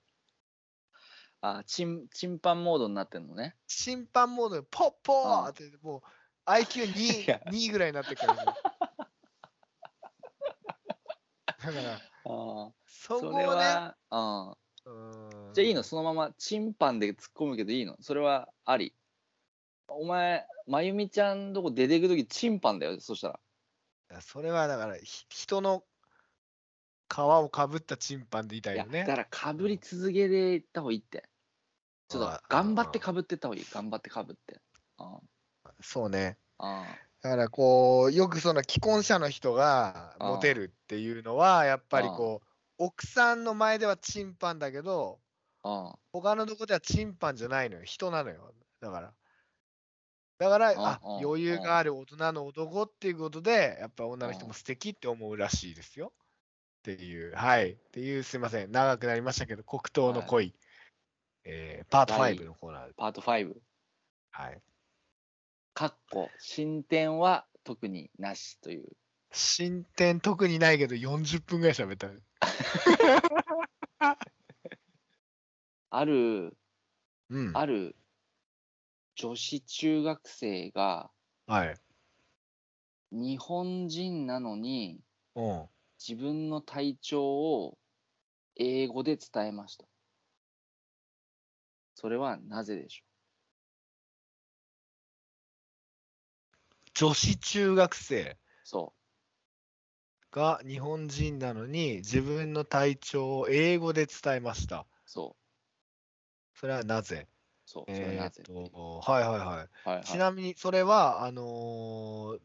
[1.40, 3.56] あ、チン、チンパンモードになってんのね。
[3.66, 6.02] チンパンモードでポッポーって、も
[6.46, 8.44] う IQ2 いや2ぐらいになってるから、ね。
[8.44, 8.54] だ
[11.72, 12.72] から、ああ。
[12.86, 14.56] そこをね、それは、ああ。
[14.84, 15.82] うんじゃあいいの？
[15.82, 17.96] そのままチンパンで突っ込むけどいいの？
[18.00, 18.94] それはあり。
[19.88, 23.40] お前、まゆみちゃんとこ出てくときチンパンだよ、そしたら。
[24.10, 25.84] いやそれはだから、ひ人の
[27.12, 29.00] 皮をかぶったチンパンでいたいや、いよね。
[29.00, 31.28] だからかぶり続けていった方がいいって。
[32.08, 33.66] ちょっあと頑張ってかぶってった方がいい。
[33.70, 34.60] 頑張ってかぶって。
[34.98, 35.20] あ
[35.80, 36.38] そうね。
[36.58, 36.82] あ。
[36.82, 42.46] あだからこう、よくその既婚者の人がモテるっていうのは、やっぱりこう、
[42.78, 45.20] 奥さんの前ではチンパンだけど、
[46.12, 47.84] 他のとこではチンパンじゃないのよ。
[47.84, 48.52] 人なのよ。
[48.80, 49.14] だから。
[50.38, 56.12] だから、あ余裕がある大人の男っていうことで、やっぱ女の人あも素敵って思うらしいですよ。
[56.80, 57.74] っていう、はい。
[57.74, 58.72] っていう、すいません。
[58.72, 60.52] 長くなりましたけど、黒糖の恋、
[61.44, 62.94] えーパート第5のコーナーで。
[62.96, 63.54] パート5。
[64.32, 64.60] はい。
[65.74, 68.84] かっこ、進展は特になしという。
[69.30, 72.08] 進展特にないけど、40分ぐらい喋った。
[75.90, 76.56] ある、
[77.30, 77.56] うん。
[77.56, 77.96] ある
[79.14, 81.10] 女子中学生が
[81.46, 81.76] はい。
[83.10, 85.00] 日本人なのに
[85.34, 85.68] うん。
[85.98, 87.78] 自分の体調を
[88.56, 89.86] 英語で伝えました。
[91.94, 93.04] それはなぜでしょ
[96.94, 98.38] 女子中学生
[100.32, 104.84] が日本人なのに自分の体調を英語で伝えました。
[105.06, 105.36] う、そ
[106.54, 107.28] それはなぜ？
[107.66, 108.46] そう、それはなぜ？
[108.48, 109.68] えーはいはいはい。
[109.82, 110.04] はいはい。
[110.06, 112.40] ちなみに、それは、あのー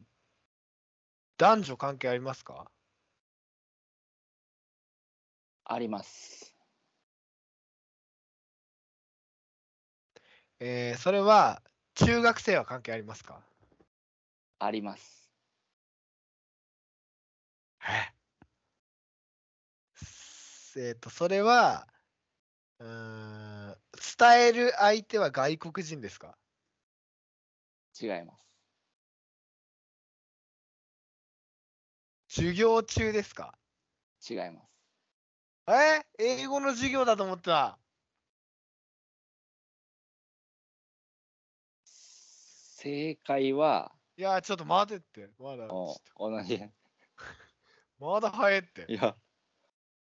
[1.38, 2.70] 男女関係ありますか？
[5.64, 6.54] あります。
[10.60, 11.62] えーそれは、
[11.94, 13.40] 中学生は関係ありますか？
[14.60, 15.32] あります。
[17.80, 18.12] え
[19.94, 21.86] すえーっと、それは、
[22.80, 23.76] うーん、
[24.18, 26.38] 伝える相手は外国人ですか？
[28.00, 28.48] 違います。
[32.28, 33.58] 授業中ですか？
[34.28, 34.68] 違います。
[35.68, 36.06] え？
[36.18, 37.78] 英語の授業だと思った。
[41.84, 45.30] 正解は、いや、ちょっと待てって。
[45.38, 46.58] まだ、ちょおっと同じ。
[48.00, 48.94] まだ早いってい。
[48.94, 49.16] や、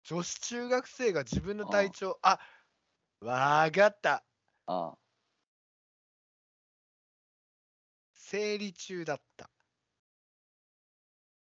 [0.03, 2.41] 女子中学生が自分の体調、あ
[3.21, 4.25] わかった。
[4.67, 4.99] あ
[8.15, 9.49] 生理中だった。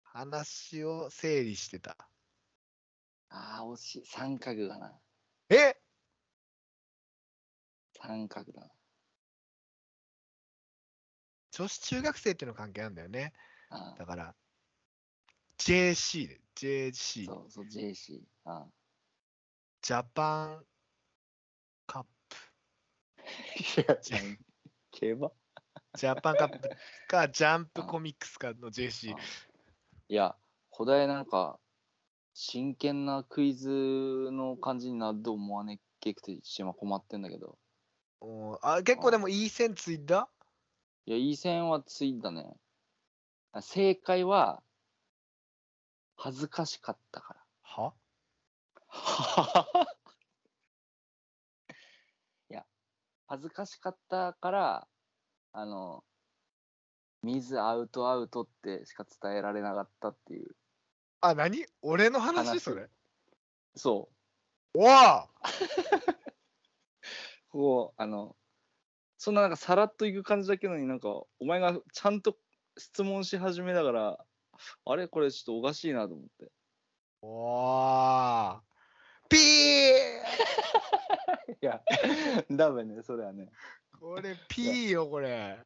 [0.02, 1.98] 話を整理してた。
[3.28, 4.06] あー、惜しい。
[4.06, 4.98] 三角だな。
[5.50, 5.76] え？
[8.00, 8.83] 三角だな。
[11.56, 13.32] 女子中学生っていうの関係あるんだよね。
[13.70, 14.34] あだから、
[15.58, 16.90] JC で、JC
[17.22, 18.20] ー、そうそう、JC。
[18.44, 18.66] あ
[19.80, 20.64] ジャパン
[21.86, 24.20] カップ、ーいや、じゃあ
[24.90, 25.32] 競馬
[25.96, 26.68] ジャパンカップ
[27.06, 29.18] か、ジャンプコミックスかの JC あ。
[30.08, 30.34] いや、
[30.76, 31.60] 古代なんか、
[32.32, 37.56] 真剣なクイズの感じになると思わねっけくて、今困ってんだけど。
[38.20, 40.28] おーあ結構でもいい線ついた？
[41.06, 42.56] いや、いい線はついたね。
[43.52, 44.62] あ正解は、
[46.16, 47.40] 恥ずかしかったから。
[47.62, 47.92] は？
[52.50, 52.64] いや、
[53.26, 54.88] 恥ずかしかったから、
[55.52, 56.04] あの、
[57.22, 60.54] 水アウトアウトってしか伝えられなかったっていう。
[61.20, 61.64] あ、何？
[61.82, 62.48] 俺の話？
[62.48, 62.88] 話それ？
[63.76, 64.08] そ
[64.74, 64.78] う。
[64.78, 65.28] おわ
[67.50, 68.36] こう、あの、
[69.16, 71.08] そんななんかさらっといく感じだけどになんか、
[71.40, 72.36] お前がちゃんと
[72.76, 74.18] 質問し始めだから、
[74.84, 75.08] あれ？
[75.08, 76.50] これちょっとおかしいなと思って。
[77.22, 78.60] おー
[79.28, 79.40] ピー
[81.62, 81.80] いや、
[82.50, 83.48] ダメね、それはね。
[84.04, 85.56] これピーよ、これ。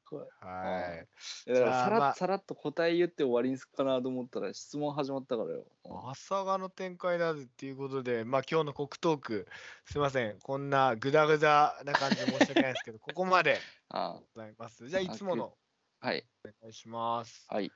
[0.41, 1.05] は
[1.47, 1.51] い。
[1.51, 5.66] らさら,、さらっと答え言って終わりにすっかなと思ったら質問始まったからよ。
[5.84, 9.49] まさかの展開だぜっていうことで、まあ今日の国トーク、
[9.86, 13.59] すいません、こんなグダグダな感じで申し訳ないですけど、 ここまで
[13.89, 14.89] あございます。
[14.89, 15.53] じゃあ、いつもの
[16.01, 16.24] あはい。
[16.45, 17.45] お願いします。
[17.49, 17.72] はい。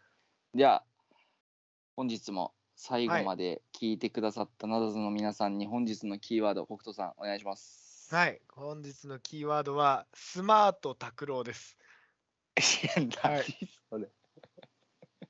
[0.54, 0.84] じゃあ、
[1.96, 7.81] 本日も最後はいまで聞いてくださったなどの皆さんに本日のキーワード、北斗さん、お願いします。
[8.12, 11.78] はい、本日のキーワードは、スマート拓郎です。
[12.58, 13.44] いや、何はい
[13.88, 14.10] それ。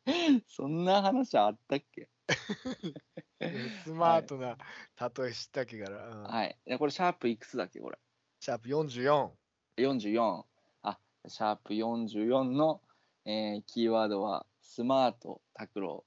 [0.48, 2.08] そんな話あったっけ？
[3.84, 4.58] スマートな
[4.98, 6.58] 例え知ったっけから、うんはい。
[6.76, 7.96] これ、シャープいくつだっけこれ？
[8.40, 9.30] シャープ44。
[9.76, 10.44] 44。
[10.82, 12.82] あ、シャープ44の、
[13.26, 16.04] えーキーワードは、スマート拓郎